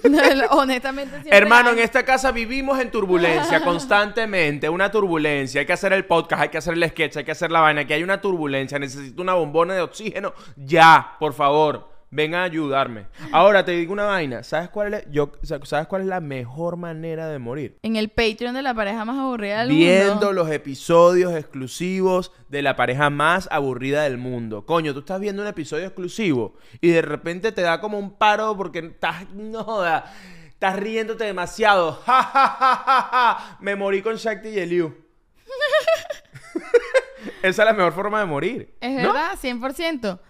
[0.51, 1.79] Honestamente, siempre Hermano, hay.
[1.79, 4.69] en esta casa vivimos en turbulencia constantemente.
[4.69, 5.61] Una turbulencia.
[5.61, 7.83] Hay que hacer el podcast, hay que hacer el sketch, hay que hacer la vaina.
[7.83, 8.79] Aquí hay una turbulencia.
[8.79, 10.35] Necesito una bombona de oxígeno.
[10.57, 11.94] Ya, por favor.
[12.15, 13.07] Vengan a ayudarme.
[13.33, 14.45] Ahora te digo una vaina.
[14.45, 17.77] ¿Sabes cuál es, yo, ¿sabes cuál es la mejor manera de morir?
[17.83, 20.33] En el Patreon de la pareja más aburrida del Viendo mundo.
[20.33, 24.65] los episodios exclusivos de la pareja más aburrida del mundo.
[24.65, 28.57] Coño, tú estás viendo un episodio exclusivo y de repente te da como un paro
[28.57, 30.05] porque estás, no joda,
[30.47, 32.01] estás riéndote demasiado.
[32.07, 33.57] Ja, ja, ja, ja, ja.
[33.59, 34.95] Me morí con Shakti y Eliu.
[37.43, 38.73] Esa es la mejor forma de morir.
[38.81, 39.13] Es ¿no?
[39.13, 40.21] verdad, 100%.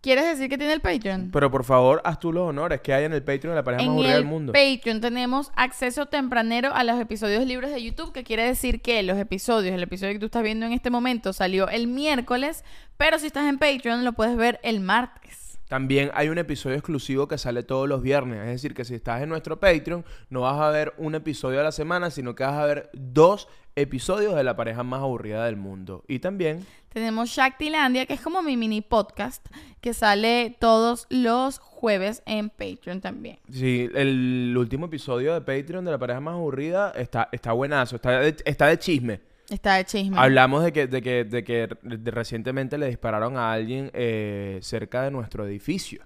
[0.00, 1.30] ¿Quieres decir que tiene el Patreon?
[1.32, 3.82] Pero por favor, haz tú los honores que hay en el Patreon de la pareja
[3.82, 4.52] más En aburrida el del mundo.
[4.52, 9.18] Patreon tenemos acceso tempranero a los episodios libres de YouTube, que quiere decir que los
[9.18, 12.64] episodios, el episodio que tú estás viendo en este momento salió el miércoles,
[12.96, 15.58] pero si estás en Patreon lo puedes ver el martes.
[15.66, 18.38] También hay un episodio exclusivo que sale todos los viernes.
[18.40, 21.62] Es decir, que si estás en nuestro Patreon, no vas a ver un episodio a
[21.62, 23.48] la semana, sino que vas a ver dos
[23.80, 26.04] episodios de la pareja más aburrida del mundo.
[26.08, 29.46] Y también, Tenemos Shaktilandia, que es como mi mini podcast,
[29.80, 33.38] que sale todos los jueves en Patreon también.
[33.52, 38.20] sí, el último episodio de Patreon de la pareja más aburrida está, está buenazo, está
[38.20, 39.20] de, está de chisme.
[39.48, 40.18] Está de chisme.
[40.18, 41.68] Hablamos de que, de que, de que
[42.10, 46.02] recientemente le dispararon a alguien eh, cerca de nuestro edificio.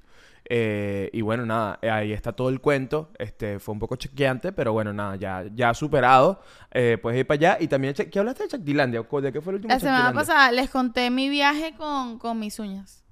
[0.55, 3.11] Eh, y bueno, nada, ahí está todo el cuento.
[3.19, 6.43] Este fue un poco chequeante, pero bueno, nada, ya, ya superado.
[6.71, 7.57] Eh, puedes ir para allá.
[7.59, 9.01] Y también, ¿qué hablaste de Chactilandia?
[9.03, 12.59] ¿De qué fue el último La semana pasada les conté mi viaje con, con mis
[12.59, 13.03] uñas.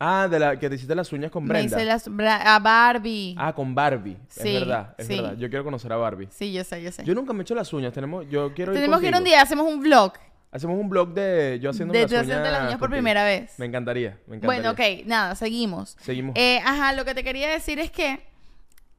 [0.00, 1.76] Ah, de la que te hiciste las uñas con Me Brenda.
[1.76, 3.36] hice las bra- a Barbie.
[3.38, 4.16] Ah, con Barbie.
[4.28, 5.14] Sí, es verdad, es sí.
[5.16, 5.36] verdad.
[5.36, 6.28] Yo quiero conocer a Barbie.
[6.32, 7.04] Sí, yo sé, yo sé.
[7.04, 7.92] Yo nunca me he hecho las uñas.
[7.92, 10.12] Tenemos, yo quiero ir Tenemos que ir un día, hacemos un vlog
[10.50, 12.22] Hacemos un blog de yo haciendo de las uñas.
[12.22, 13.58] haciéndote las uñas por primera vez.
[13.58, 14.70] Me encantaría, me encantaría.
[14.70, 15.96] Bueno, ok, nada, seguimos.
[16.00, 16.34] Seguimos.
[16.36, 18.20] Eh, ajá, lo que te quería decir es que,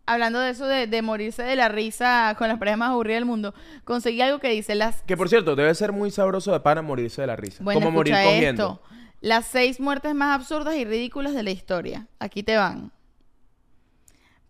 [0.06, 3.26] hablando de eso de, de morirse de la risa con las parejas más aburridas del
[3.26, 5.02] mundo, conseguí algo que dice las...
[5.04, 7.64] Que por cierto, debe ser muy sabroso de pana morirse de la risa.
[7.64, 8.82] Bueno, Como morir cogiendo.
[8.82, 8.82] esto.
[9.22, 12.08] Las seis muertes más absurdas y ridículas de la historia.
[12.20, 12.91] Aquí te van.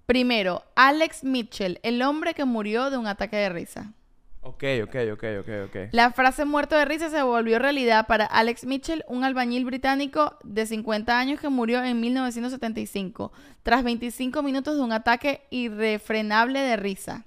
[0.06, 3.94] Primero, Alex Mitchell, el hombre que murió de un ataque de risa.
[4.42, 5.76] Ok, ok, ok, ok, ok.
[5.92, 10.66] La frase muerto de risa se volvió realidad para Alex Mitchell, un albañil británico de
[10.66, 13.32] 50 años que murió en 1975,
[13.64, 17.26] tras 25 minutos de un ataque irrefrenable de risa,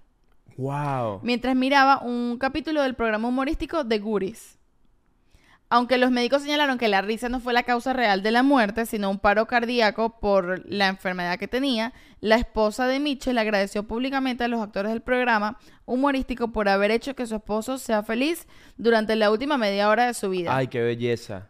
[0.57, 1.21] Wow.
[1.23, 4.59] mientras miraba un capítulo del programa humorístico The Goodies.
[5.75, 8.85] Aunque los médicos señalaron que la risa no fue la causa real de la muerte,
[8.85, 14.45] sino un paro cardíaco por la enfermedad que tenía, la esposa de Mitchell agradeció públicamente
[14.45, 18.47] a los actores del programa humorístico por haber hecho que su esposo sea feliz
[18.77, 20.55] durante la última media hora de su vida.
[20.55, 21.49] Ay, qué belleza.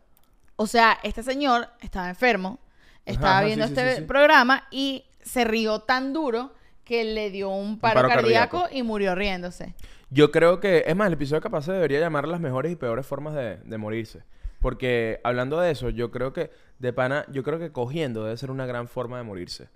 [0.55, 2.61] O sea, este señor estaba enfermo,
[3.05, 4.07] estaba Ajá, viendo sí, este sí, sí.
[4.07, 6.55] programa y se rió tan duro
[6.85, 8.79] que le dio un paro, paro cardíaco, cardíaco.
[8.79, 9.75] y murió riéndose.
[10.13, 13.07] Yo creo que, es más, el episodio capaz se debería llamar las mejores y peores
[13.07, 14.23] formas de, de morirse.
[14.61, 18.51] Porque hablando de eso, yo creo que, de pana, yo creo que cogiendo debe ser
[18.51, 19.69] una gran forma de morirse.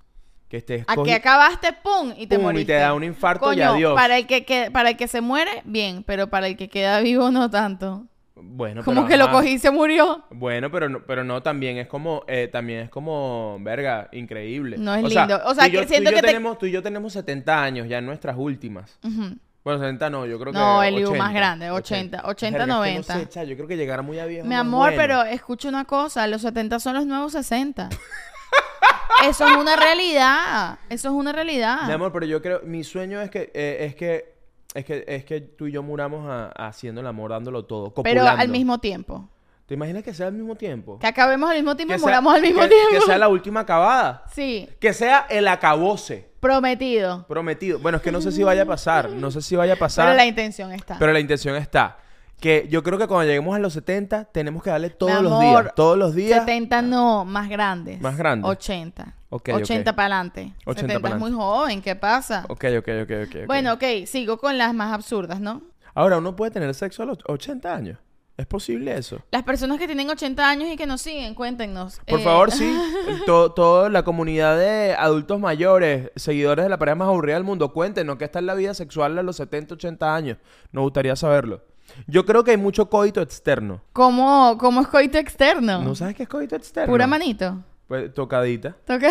[0.48, 2.72] Que estés A que acabaste, pum, y te Pum, y moriste.
[2.74, 3.94] te da un infarto y Coño, adiós.
[3.96, 7.00] Para el que, que- para el que se muere, bien, pero para el que queda
[7.00, 8.06] vivo, no tanto.
[8.36, 10.22] Bueno, Como pero que lo cogí y se murió.
[10.30, 14.76] Bueno, pero no, pero no, también es como, eh, también es como, verga, increíble.
[14.78, 15.40] No es lindo.
[15.46, 16.70] O sea, tú y yo- que siento tú y yo que te- tenemos, tú y
[16.70, 18.98] yo tenemos 70 años ya en nuestras últimas.
[19.02, 19.36] Ujú.
[19.66, 22.62] Bueno, 70 no, yo creo que No, el Liu 80, más grande, 80, 80, Verga,
[22.62, 23.14] es que 90.
[23.14, 24.96] no sé, cha, yo creo que llegar muy a viejo Mi amor, bueno.
[24.96, 27.88] pero escucha una cosa, los 70 son los nuevos 60.
[29.28, 30.78] Eso es una realidad.
[30.88, 31.84] Eso es una realidad.
[31.88, 34.36] Mi amor, pero yo creo, mi sueño es que, eh, es que,
[34.72, 38.20] es que, es que tú y yo muramos a- haciendo el amor, dándolo todo, pero
[38.20, 38.40] copulando.
[38.42, 39.28] al mismo tiempo.
[39.66, 40.98] ¿Te imaginas que sea al mismo tiempo?
[41.00, 42.88] Que acabemos al mismo tiempo y muramos al mismo que- tiempo.
[42.92, 44.22] Que sea la última acabada.
[44.32, 46.30] Sí, Que sea el acabose.
[46.38, 47.26] prometido.
[47.26, 47.80] Prometido.
[47.80, 49.10] Bueno, es que no sé si vaya a pasar.
[49.10, 50.06] No sé si vaya a pasar.
[50.06, 50.96] Pero la intención está.
[50.98, 51.98] Pero la intención está.
[52.40, 55.74] Que yo creo que cuando lleguemos a los 70, tenemos que darle todos los días.
[55.74, 56.38] Todos los días.
[56.40, 58.00] 70 no, más grandes.
[58.00, 58.48] Más grandes.
[58.48, 59.14] 80.
[59.30, 59.96] Ok, 80 ok.
[59.96, 60.52] para adelante.
[60.64, 62.44] 80 70 es muy joven, ¿qué pasa?
[62.48, 63.10] Ok, ok, ok.
[63.26, 63.46] ok.
[63.46, 65.62] Bueno, ok, sigo con las más absurdas, ¿no?
[65.94, 67.98] Ahora, ¿uno puede tener sexo a los 80 años?
[68.36, 69.22] ¿Es posible eso?
[69.30, 72.00] Las personas que tienen 80 años y que nos siguen, cuéntenos.
[72.06, 72.76] Por Eh, favor, sí.
[73.26, 77.72] To- Toda la comunidad de adultos mayores, seguidores de la pareja más aburrida del mundo,
[77.72, 80.38] cuéntenos qué está en la vida sexual a los 70, 80 años.
[80.70, 81.62] Nos gustaría saberlo.
[82.06, 83.80] Yo creo que hay mucho coito externo.
[83.94, 85.80] ¿Cómo, ¿Cómo es coito externo?
[85.82, 86.92] ¿No sabes qué es coito externo?
[86.92, 87.62] Pura manito.
[87.88, 88.76] Pues tocadita.
[88.84, 89.08] Toca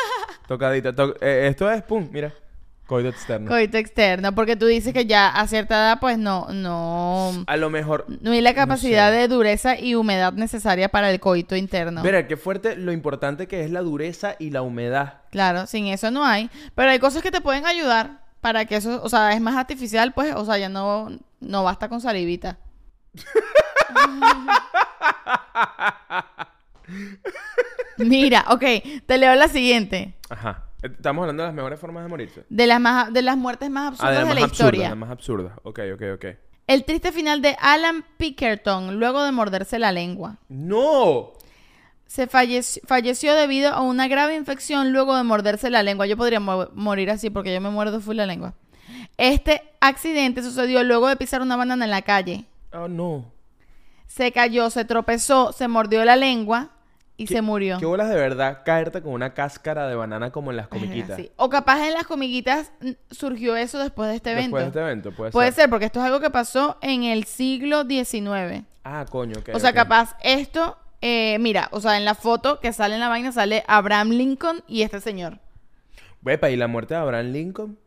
[0.46, 0.94] Tocadita.
[0.94, 2.32] To- eh, esto es, pum, mira.
[2.88, 3.50] Coito externo.
[3.50, 7.68] coito externo, porque tú dices que ya a cierta edad, pues no, no, A lo
[7.68, 8.06] mejor.
[8.22, 9.18] no hay la capacidad sé.
[9.18, 12.02] de dureza y humedad necesaria para el coito interno.
[12.02, 15.20] Mira, qué fuerte lo importante que es la dureza y la humedad.
[15.30, 16.48] Claro, sin eso no hay.
[16.74, 20.14] Pero hay cosas que te pueden ayudar para que eso, o sea, es más artificial,
[20.14, 21.10] pues, o sea, ya no,
[21.40, 22.56] no basta con salivita.
[27.98, 28.64] Mira, ok,
[29.06, 30.14] te leo la siguiente.
[30.30, 30.64] Ajá.
[30.82, 32.44] Estamos hablando de las mejores formas de morirse.
[32.48, 34.88] De las, más, de las muertes más Ah, absurdas de de, la historia.
[34.90, 35.52] las más absurdas.
[35.64, 36.24] Ok, ok, ok.
[36.66, 40.36] El triste final de Alan Pickerton luego de morderse la lengua.
[40.48, 41.32] ¡No!
[42.06, 46.06] Se falleció, falleció debido a una grave infección luego de morderse la lengua.
[46.06, 48.54] Yo podría mo- morir así porque yo me muerdo full la lengua.
[49.16, 52.44] Este accidente sucedió luego de pisar una banana en la calle.
[52.72, 53.32] Oh, no.
[54.06, 56.70] Se cayó, se tropezó, se mordió la lengua
[57.18, 57.76] y ¿Qué- se murió.
[57.78, 61.16] Qué bolas de verdad caerte con una cáscara de banana como en las comiquitas.
[61.16, 61.30] sí.
[61.36, 62.72] O capaz en las comiquitas
[63.10, 64.56] surgió eso después de este evento.
[64.56, 65.62] Después de este evento, puede, Puede ser.
[65.64, 68.64] ser, porque esto es algo que pasó en el siglo XIX.
[68.84, 72.94] Ah, coño, o sea, capaz esto, eh, mira, o sea, en la foto que sale
[72.94, 75.38] en la vaina sale Abraham Lincoln y este señor.
[76.24, 77.78] Wepa, y la muerte de Abraham Lincoln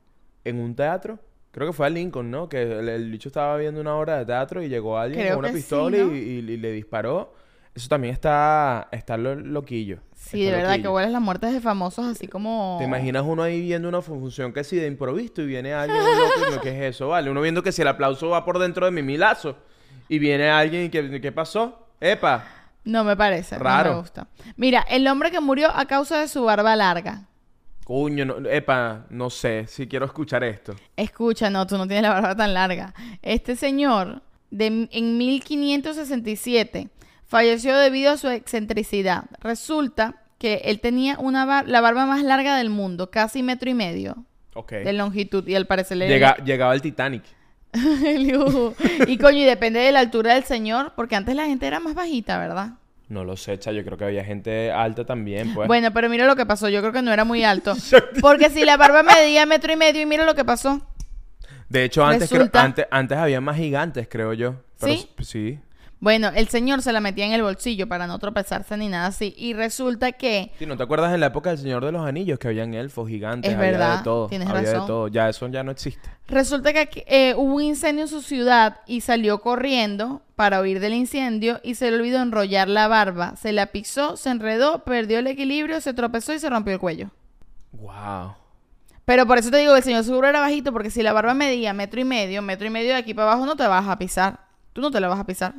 [0.43, 1.19] en un teatro.
[1.51, 2.47] Creo que fue a Lincoln, ¿no?
[2.47, 5.39] Que el, el bicho estaba viendo una obra de teatro y llegó alguien Creo con
[5.39, 6.15] una sí, pistola ¿no?
[6.15, 7.33] y, y- y le disparó.
[7.73, 9.99] Eso también está, está lo- loquillo.
[10.13, 12.75] Sí, Está de verdad, que hueles las muertes de famosos así como...
[12.79, 16.55] ¿Te imaginas uno ahí viendo una función que sí de improviso y viene alguien loco
[16.55, 17.29] y que es eso, vale?
[17.31, 19.57] Uno viendo que si el aplauso va por dentro de mi milazo
[20.09, 21.87] y viene alguien y que, ¿qué pasó?
[21.99, 22.43] ¡Epa!
[22.83, 23.93] No me parece, no Raro.
[23.93, 24.27] me gusta.
[24.57, 27.27] Mira, el hombre que murió a causa de su barba larga.
[27.85, 30.75] Coño, no, epa, no sé si quiero escuchar esto.
[30.97, 32.93] Escucha, no, tú no tienes la barba tan larga.
[33.21, 36.89] Este señor, de, en 1567,
[37.31, 39.23] falleció debido a su excentricidad.
[39.39, 43.73] Resulta que él tenía una bar- la barba más larga del mundo, casi metro y
[43.73, 44.25] medio
[44.83, 46.09] de longitud, y al parecer le...
[46.09, 47.23] Llega- llegaba el Titanic.
[47.73, 51.93] y coño, y depende de la altura del señor, porque antes la gente era más
[51.95, 52.71] bajita, ¿verdad?
[53.07, 55.67] No lo sé, cha, yo creo que había gente alta también, pues.
[55.67, 56.67] Bueno, pero mira lo que pasó.
[56.69, 57.73] Yo creo que no era muy alto.
[58.21, 60.81] Porque si la barba medía metro y medio y mira lo que pasó.
[61.69, 64.55] de hecho, antes, creo- antes, antes había más gigantes, creo yo.
[64.79, 65.09] Pero ¿Sí?
[65.21, 65.59] Sí.
[66.01, 69.35] Bueno, el señor se la metía en el bolsillo para no tropezarse ni nada así.
[69.37, 72.39] Y resulta que Sí, ¿no te acuerdas en la época del Señor de los Anillos
[72.39, 73.51] que habían elfos gigantes?
[73.51, 74.27] Es había verdad, de todo.
[74.27, 75.07] tienes había de todo.
[75.09, 76.09] Ya eso ya no existe.
[76.27, 80.95] resulta que eh, hubo un incendio en su ciudad y salió corriendo para huir del
[80.95, 83.35] incendio y se le olvidó enrollar la barba.
[83.35, 87.11] Se la pisó, se enredó, perdió el equilibrio, se tropezó y se rompió el cuello.
[87.73, 88.33] Wow.
[89.05, 91.35] Pero por eso te digo que el señor seguro era bajito, porque si la barba
[91.35, 93.99] medía metro y medio, metro y medio de aquí para abajo no te vas a
[93.99, 94.39] pisar.
[94.73, 95.53] Tú no te la vas a pisar.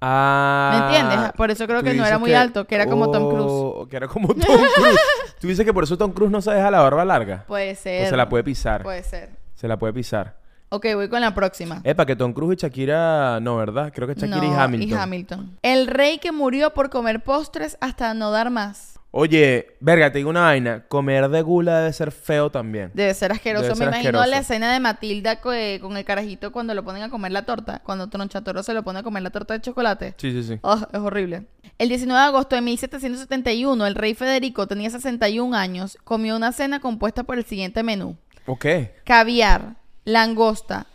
[0.00, 1.32] Ah, ¿Me entiendes?
[1.32, 3.46] Por eso creo que no era muy alto, que era como Tom Cruise.
[3.48, 5.00] Oh, Que era como Tom Cruise.
[5.40, 7.44] Tú dices que por eso Tom Cruise no se deja la barba larga.
[7.46, 8.00] Puede ser.
[8.00, 8.82] Pues se la puede pisar.
[8.82, 9.30] Puede ser.
[9.54, 10.36] Se la puede pisar.
[10.68, 11.80] Ok, voy con la próxima.
[11.84, 13.38] Epa, que Tom Cruise y Shakira...
[13.40, 13.92] No, ¿verdad?
[13.94, 14.98] Creo que Shakira y Hamilton.
[14.98, 15.58] Hamilton.
[15.62, 18.95] El rey que murió por comer postres hasta no dar más.
[19.18, 20.84] Oye, verga, te digo una vaina.
[20.88, 22.90] Comer de gula debe ser feo también.
[22.92, 23.62] Debe ser asqueroso.
[23.64, 24.26] Debe Me imagino asqueroso.
[24.30, 27.46] la escena de Matilda co- eh, con el carajito cuando lo ponen a comer la
[27.46, 27.80] torta.
[27.82, 30.14] Cuando Tronchatoro se lo pone a comer la torta de chocolate.
[30.18, 30.58] Sí, sí, sí.
[30.60, 31.46] Oh, es horrible.
[31.78, 35.96] El 19 de agosto de 1771, el rey Federico tenía 61 años.
[36.04, 38.18] Comió una cena compuesta por el siguiente menú.
[38.44, 38.66] Ok.
[39.04, 40.86] Caviar, langosta,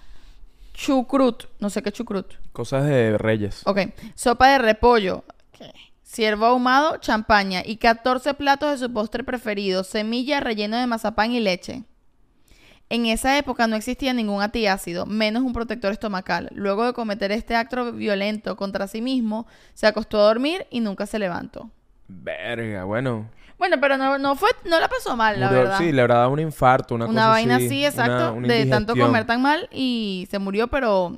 [0.74, 2.34] chucrut, no sé qué chucrut.
[2.54, 3.62] Cosas de reyes.
[3.66, 3.80] Ok,
[4.16, 5.24] sopa de repollo,
[6.12, 11.39] ciervo ahumado, champaña y 14 platos de su postre preferido, semilla relleno de mazapán y
[11.39, 11.84] leche.
[12.89, 16.49] En esa época no existía ningún antiácido, menos un protector estomacal.
[16.53, 21.05] Luego de cometer este acto violento contra sí mismo, se acostó a dormir y nunca
[21.05, 21.70] se levantó.
[22.09, 23.30] Verga, bueno.
[23.57, 25.78] Bueno, pero no, no fue, no la pasó mal, la Murió- verdad.
[25.78, 28.97] Sí, le habrá dado un infarto, una, una cosa vaina así, exacto, una de tanto
[28.97, 31.16] comer tan mal y se murió, pero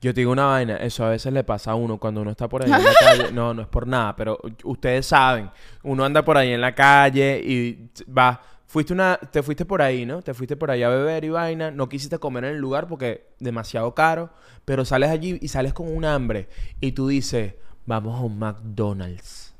[0.00, 2.48] Yo te digo una vaina, eso a veces le pasa a uno cuando uno está
[2.48, 3.32] por ahí en la calle.
[3.32, 5.50] No, no es por nada, pero ustedes saben,
[5.82, 10.06] uno anda por ahí en la calle y va, fuiste una, te fuiste por ahí,
[10.06, 10.22] ¿no?
[10.22, 13.28] Te fuiste por ahí a beber y vaina, no quisiste comer en el lugar porque
[13.38, 14.30] demasiado caro,
[14.64, 16.48] pero sales allí y sales con un hambre
[16.80, 17.54] y tú dices,
[17.86, 19.51] vamos a un McDonald's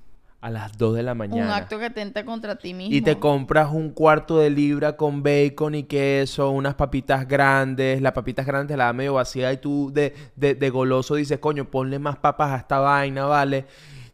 [0.43, 1.47] a las 2 de la mañana.
[1.47, 2.93] un acto que atenta contra ti mismo.
[2.95, 8.03] Y te compras un cuarto de libra con bacon y queso, unas papitas grandes.
[8.03, 11.71] Las papitas grandes las da medio vacía y tú de, de, de goloso dices, coño,
[11.71, 13.67] ponle más papas a esta vaina, ¿vale?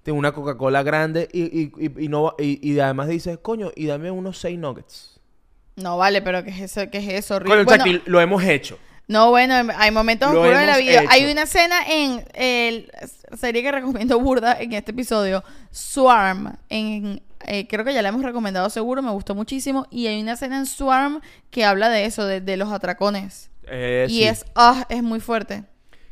[0.02, 3.86] Tengo una Coca-Cola grande y, y, y, y no, y, y además dices, coño, y
[3.86, 5.18] dame unos seis nuggets.
[5.76, 6.90] No vale, pero ¿qué es eso?
[6.90, 7.36] ¿Qué es eso?
[7.36, 7.64] Horrible.
[7.64, 8.78] Bueno, Chucky, lo hemos hecho.
[9.08, 11.00] No, bueno, hay momentos Lo oscuros de la vida.
[11.02, 11.10] hecho.
[11.10, 12.90] Hay una escena en el
[13.38, 16.56] serie que recomiendo burda en este episodio, Swarm.
[16.68, 19.86] En, eh, creo que ya la hemos recomendado seguro, me gustó muchísimo.
[19.90, 23.50] Y hay una escena en Swarm que habla de eso, de, de los atracones.
[23.66, 24.24] Eh, y sí.
[24.24, 25.64] es, ah, es muy fuerte.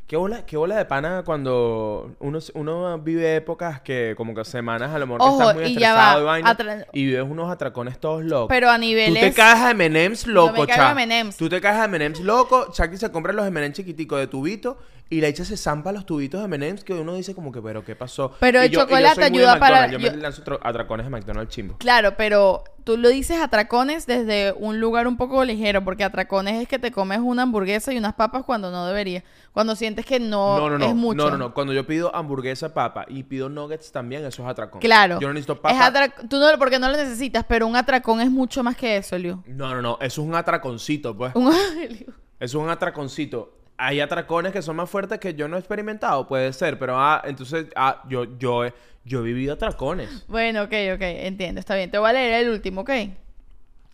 [0.07, 4.95] ¿Qué bola, qué bola de pana cuando uno, uno vive épocas que como que semanas
[4.95, 7.99] a lo mejor Ojo, estás muy y estresado va, y vaina y vives unos atracones
[7.99, 8.47] todos locos.
[8.49, 9.21] Pero a Tú niveles...
[9.21, 11.37] te caes a M&M's loco, me caigo cha.
[11.37, 12.71] Tú te caes a M&M's loco.
[12.71, 14.79] Chucky se compra los M&M's chiquiticos de tubito
[15.09, 17.85] y le echa se zampa los tubitos de M&M's que uno dice como que, pero
[17.85, 18.33] ¿qué pasó?
[18.41, 19.87] Pero Y el yo- yo chocolate de ayuda para-.
[19.87, 21.77] Yo, yo- me lanzo atracones de McDonald's chimbo.
[21.79, 26.67] Claro, pero tú lo dices atracones desde un lugar un poco ligero, porque atracones es
[26.69, 29.23] que te comes una hamburguesa y unas papas cuando no debería.
[29.53, 30.85] Cuando sientes que no, No, no, no.
[30.87, 31.17] es mucho.
[31.25, 31.55] No, no, no.
[31.55, 34.81] Cuando yo pido hamburguesa, papa y pido nuggets también, eso es atracón.
[34.81, 35.21] Claro.
[35.21, 35.87] Yo no necesito Es papa.
[35.87, 39.17] atra- Tú no, porque no lo necesitas, pero un atracón es mucho más que eso,
[39.17, 39.43] Liu.
[39.47, 39.99] No, no, no.
[40.01, 41.33] Eso es un atraconcito, pues.
[41.37, 41.53] Un-
[42.39, 43.56] Eso es un atraconcito.
[43.79, 47.23] Hay atracones que son más fuertes que yo no he experimentado, puede ser, pero ah,
[47.27, 48.73] entonces ah, yo, yo, he-
[49.05, 50.25] yo he vivido atracones.
[50.29, 51.91] bueno, ok, ok, entiendo, está bien.
[51.91, 52.91] Te voy a leer el último, ok.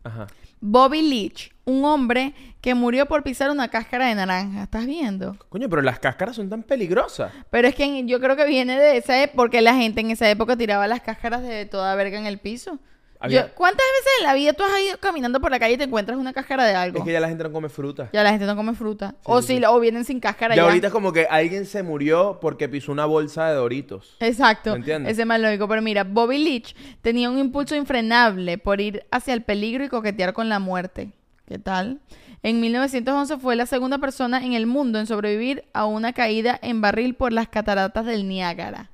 [0.04, 0.26] Ajá.
[0.60, 4.62] Bobby Leach, un hombre que murió por pisar una cáscara de naranja.
[4.62, 5.36] ¿Estás viendo?
[5.48, 7.32] Coño, pero las cáscaras son tan peligrosas.
[7.50, 10.30] Pero es que yo creo que viene de esa época, porque la gente en esa
[10.30, 12.78] época tiraba las cáscaras de toda verga en el piso.
[13.24, 15.78] Había- Yo- ¿Cuántas veces en la vida tú has ido caminando por la calle y
[15.78, 16.98] te encuentras una cáscara de algo?
[16.98, 18.10] Es que ya la gente no come fruta.
[18.12, 19.14] Ya la gente no come fruta.
[19.24, 20.68] o sí, si o vienen sin cáscara Ya ya.
[20.68, 24.16] ahorita es como que alguien se murió porque pisó una bolsa de Doritos.
[24.18, 24.70] Exacto.
[24.72, 25.12] ¿Me entiendes?
[25.12, 25.68] Ese es más lógico.
[25.68, 30.32] Pero mira, Bobby Leach tenía un impulso infrenable por ir hacia el peligro y coquetear
[30.32, 31.12] con la muerte.
[31.46, 32.00] ¿Qué tal?
[32.42, 36.80] En 1911 fue la segunda persona en el mundo en sobrevivir a una caída en
[36.80, 38.90] barril por las cataratas del Niágara.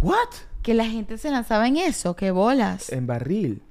[0.00, 0.16] ¿What?
[0.62, 2.16] Que la gente se lanzaba en eso.
[2.16, 2.90] ¡Qué bolas!
[2.90, 3.62] En barril.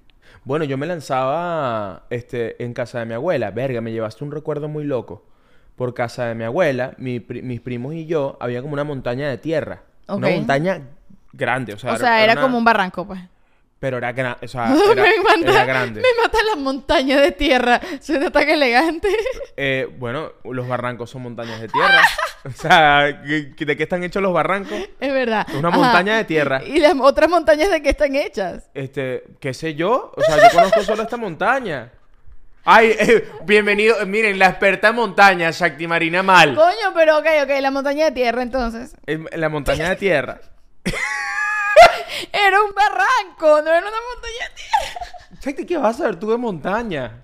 [0.46, 3.52] Bueno, yo me lanzaba este, en casa de mi abuela.
[3.52, 5.26] Verga, me llevaste un recuerdo muy loco.
[5.76, 9.28] Por casa de mi abuela, mi pri- mis primos y yo, había como una montaña
[9.30, 9.84] de tierra.
[10.08, 10.82] Una montaña
[11.34, 11.74] grande.
[11.74, 13.20] O sea, o sea, era, una- como un barranco, pues.
[13.78, 14.46] Pero era grande.
[14.46, 16.02] O sea, era, me, mata, era grande.
[16.02, 17.80] me mata la montaña de tierra.
[18.02, 19.10] Suena tan elegante.
[19.58, 22.02] Eh, bueno, los barrancos son montañas de tierra.
[22.46, 24.78] o sea, ¿qué- qué- ¿de qué están hechos los barrancos?
[25.00, 25.46] es verdad.
[25.58, 26.64] Una montaña de tierra.
[26.64, 28.70] ¿Y las otras montañas de qué están hechas?
[28.74, 30.14] Este, qué sé yo.
[30.16, 31.92] O sea, yo conozco solo esta montaña.
[32.68, 34.04] Ay, eh, bienvenido.
[34.08, 36.56] miren, la experta en montaña, Shakti Marina Mal.
[36.56, 38.96] Coño, pero ok, ok, la montaña de tierra entonces.
[39.34, 40.40] La montaña de tierra.
[42.34, 45.66] Era un barranco, no era una montaña de tierra.
[45.68, 47.24] ¿qué vas a ver tú de montaña?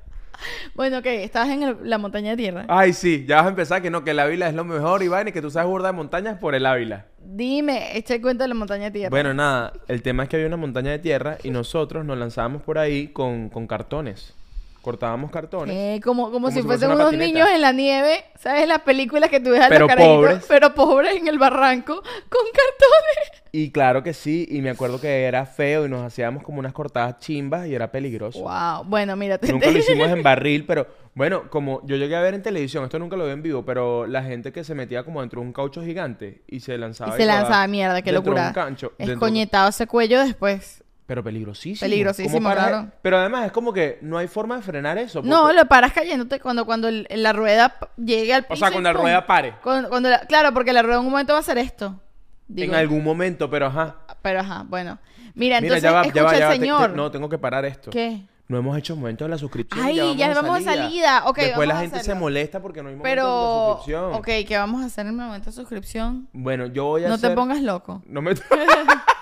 [0.74, 2.66] Bueno, ok, estabas en el- la montaña de tierra.
[2.68, 5.28] Ay, sí, ya vas a empezar que no, que el Ávila es lo mejor, Iván,
[5.28, 7.06] y que tú sabes burda de montañas por el Ávila.
[7.20, 9.10] Dime, echa el cuento de la montaña de tierra.
[9.10, 12.64] Bueno, nada, el tema es que había una montaña de tierra y nosotros nos lanzábamos
[12.64, 14.34] por ahí con, con cartones.
[14.82, 15.76] Cortábamos cartones.
[15.76, 17.26] Eh, como, como, Como si si fuese fuesen unos patineta.
[17.34, 18.68] niños en la nieve, ¿sabes?
[18.68, 20.46] Las películas que tú ves a Pero los carajitos, pobres.
[20.48, 23.42] pero pobres en el barranco, con cartones.
[23.54, 26.72] Y claro que sí, y me acuerdo que era feo y nos hacíamos como unas
[26.74, 28.40] cortadas chimbas y era peligroso.
[28.42, 32.22] Wow, bueno, mira, te- Nunca lo hicimos en barril, pero bueno, como yo llegué a
[32.22, 35.04] ver en televisión, esto nunca lo vi en vivo, pero la gente que se metía
[35.04, 37.14] como dentro de un caucho gigante y se lanzaba.
[37.14, 38.48] Y se lanzaba mierda, qué dentro de locura.
[38.48, 40.81] un cancho, Escoñetado ese cuello después.
[41.12, 41.86] Pero peligrosísimo.
[41.86, 42.88] Peligrosísimo, ¿Cómo paras- claro.
[43.02, 45.22] Pero además es como que no hay forma de frenar eso.
[45.22, 48.54] No, porque- lo paras cayéndote cuando, cuando el- la rueda llegue al piso.
[48.54, 49.02] O sea, cuando la ¡pum!
[49.04, 49.56] rueda pare.
[49.62, 52.00] Cuando, cuando la- claro, porque la rueda en un momento va a hacer esto.
[52.48, 53.98] Digo, En algún momento, pero ajá.
[54.22, 55.00] Pero ajá, bueno.
[55.36, 56.54] Mira, Mira, entonces ya va, escucha ya va, ya va.
[56.54, 56.90] el te- te- señor.
[56.92, 57.92] no, tengo que parar esto.
[57.92, 58.22] ¿Qué?
[58.48, 59.86] No hemos hecho momento de la suscripción.
[59.86, 61.24] Ay, ya vamos a salida.
[61.26, 64.14] Ok, Después vamos la gente se molesta porque no hay momento de la suscripción.
[64.14, 66.30] ok, ¿qué vamos a hacer en el momento de suscripción?
[66.32, 68.02] Bueno, yo voy a No te hacer- pongas loco.
[68.06, 68.32] No me...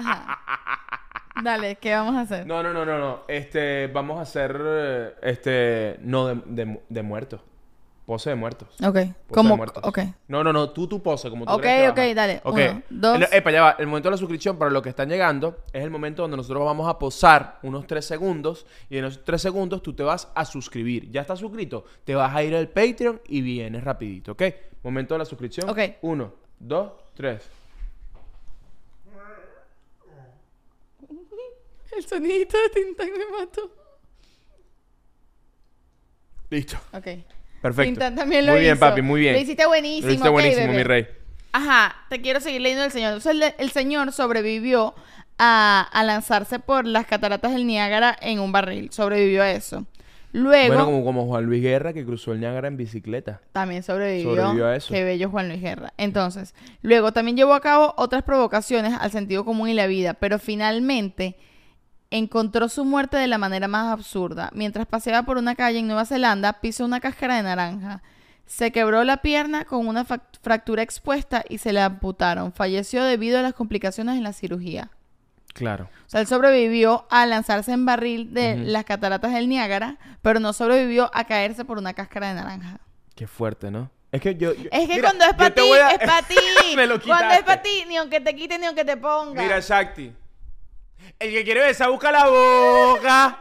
[0.00, 0.38] Ajá.
[1.42, 2.46] Dale, ¿qué vamos a hacer?
[2.46, 3.20] No, no, no, no, no.
[3.28, 7.40] Este, vamos a hacer, eh, este, no de, de, de muertos.
[8.04, 8.68] Pose de muertos.
[8.84, 8.94] Ok.
[8.94, 9.50] Pose ¿Cómo?
[9.50, 9.84] de muertos.
[9.86, 10.00] Ok.
[10.26, 12.40] No, no, no, tú tu pose, como tú Ok, crees que ok, dale.
[12.42, 12.58] Ok.
[12.58, 13.16] Uno, dos.
[13.16, 13.76] El- epa, ya va.
[13.78, 16.64] El momento de la suscripción, para los que están llegando, es el momento donde nosotros
[16.64, 18.66] vamos a posar unos tres segundos.
[18.88, 21.08] Y en esos tres segundos tú te vas a suscribir.
[21.12, 21.84] ¿Ya estás suscrito?
[22.04, 24.42] Te vas a ir al Patreon y vienes rapidito, ¿ok?
[24.82, 25.70] Momento de la suscripción.
[25.70, 25.78] Ok.
[26.02, 27.48] Uno, dos, tres.
[31.96, 33.70] El sonidito de Tintán me mató.
[36.50, 36.76] Listo.
[36.92, 37.06] Ok.
[37.62, 37.82] Perfecto.
[37.82, 39.34] Tintán también lo muy bien, papi, muy bien.
[39.34, 40.06] Lo hiciste buenísimo.
[40.06, 40.76] Lo hiciste ok, buenísimo, bebé.
[40.76, 41.06] mi rey.
[41.52, 43.12] Ajá, te quiero seguir leyendo el señor.
[43.14, 44.94] Entonces, el, el señor sobrevivió
[45.38, 48.90] a, a lanzarse por las cataratas del Niágara en un barril.
[48.92, 49.84] Sobrevivió a eso.
[50.32, 53.40] Luego, Bueno, como, como Juan Luis Guerra que cruzó el Niágara en bicicleta.
[53.52, 54.30] también sobrevivió.
[54.36, 54.94] Sobrevivió a eso.
[54.94, 55.92] Qué bello Juan Luis Guerra.
[55.98, 60.38] Entonces, luego también llevó a cabo otras provocaciones al sentido común y la vida, pero
[60.38, 61.36] finalmente
[62.10, 64.50] encontró su muerte de la manera más absurda.
[64.54, 68.02] Mientras paseaba por una calle en Nueva Zelanda, pisó una cáscara de naranja.
[68.46, 72.52] Se quebró la pierna con una fractura expuesta y se le amputaron.
[72.52, 74.90] Falleció debido a las complicaciones en la cirugía.
[75.54, 75.88] Claro.
[76.06, 80.52] O sea, él sobrevivió a lanzarse en barril de las cataratas del Niágara, pero no
[80.52, 82.80] sobrevivió a caerse por una cáscara de naranja.
[83.14, 83.90] Qué fuerte, ¿no?
[84.12, 84.52] Es que yo...
[84.54, 86.34] yo- Es que Mira, cuando es para ti, a- es para ti.
[86.74, 89.40] Me lo cuando es para ti, ni aunque te quite ni aunque te ponga.
[89.42, 90.12] Mira, Shakti.
[91.18, 93.40] El que quiere besar, busca la boca.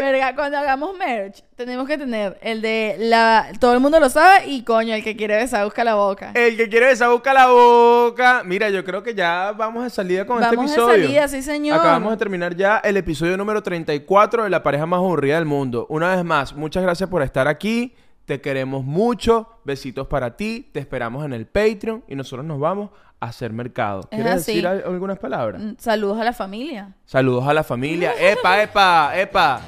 [0.00, 3.48] Verga, cuando hagamos merch, tenemos que tener el de la.
[3.60, 6.32] Todo el mundo lo sabe y coño, el que quiere besar, busca la boca.
[6.34, 8.42] El que quiere besar, busca la boca.
[8.44, 11.06] Mira, yo creo que ya vamos de salida con Vamos este de episodio.
[11.06, 11.78] salida, sí, señor.
[11.78, 15.86] Acabamos de terminar ya el episodio número 34 de La pareja más aburrida del mundo.
[15.88, 17.94] Una vez más, muchas gracias por estar aquí.
[18.26, 19.48] Te queremos mucho.
[19.64, 20.68] Besitos para ti.
[20.72, 24.00] Te esperamos en el Patreon y nosotros nos vamos a hacer mercado.
[24.10, 24.52] Es ¿Quieres así.
[24.52, 25.60] decir al- algunas palabras?
[25.62, 26.94] Mm, Saludos a la familia.
[27.04, 28.12] Saludos a la familia.
[28.20, 29.60] ¡Epa, epa, epa!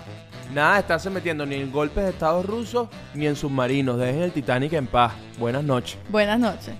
[0.54, 3.98] Nada de estarse metiendo ni en golpes de Estados rusos ni en submarinos.
[3.98, 5.12] Dejen el Titanic en paz.
[5.38, 5.98] Buenas noches.
[6.08, 6.74] Buenas noches.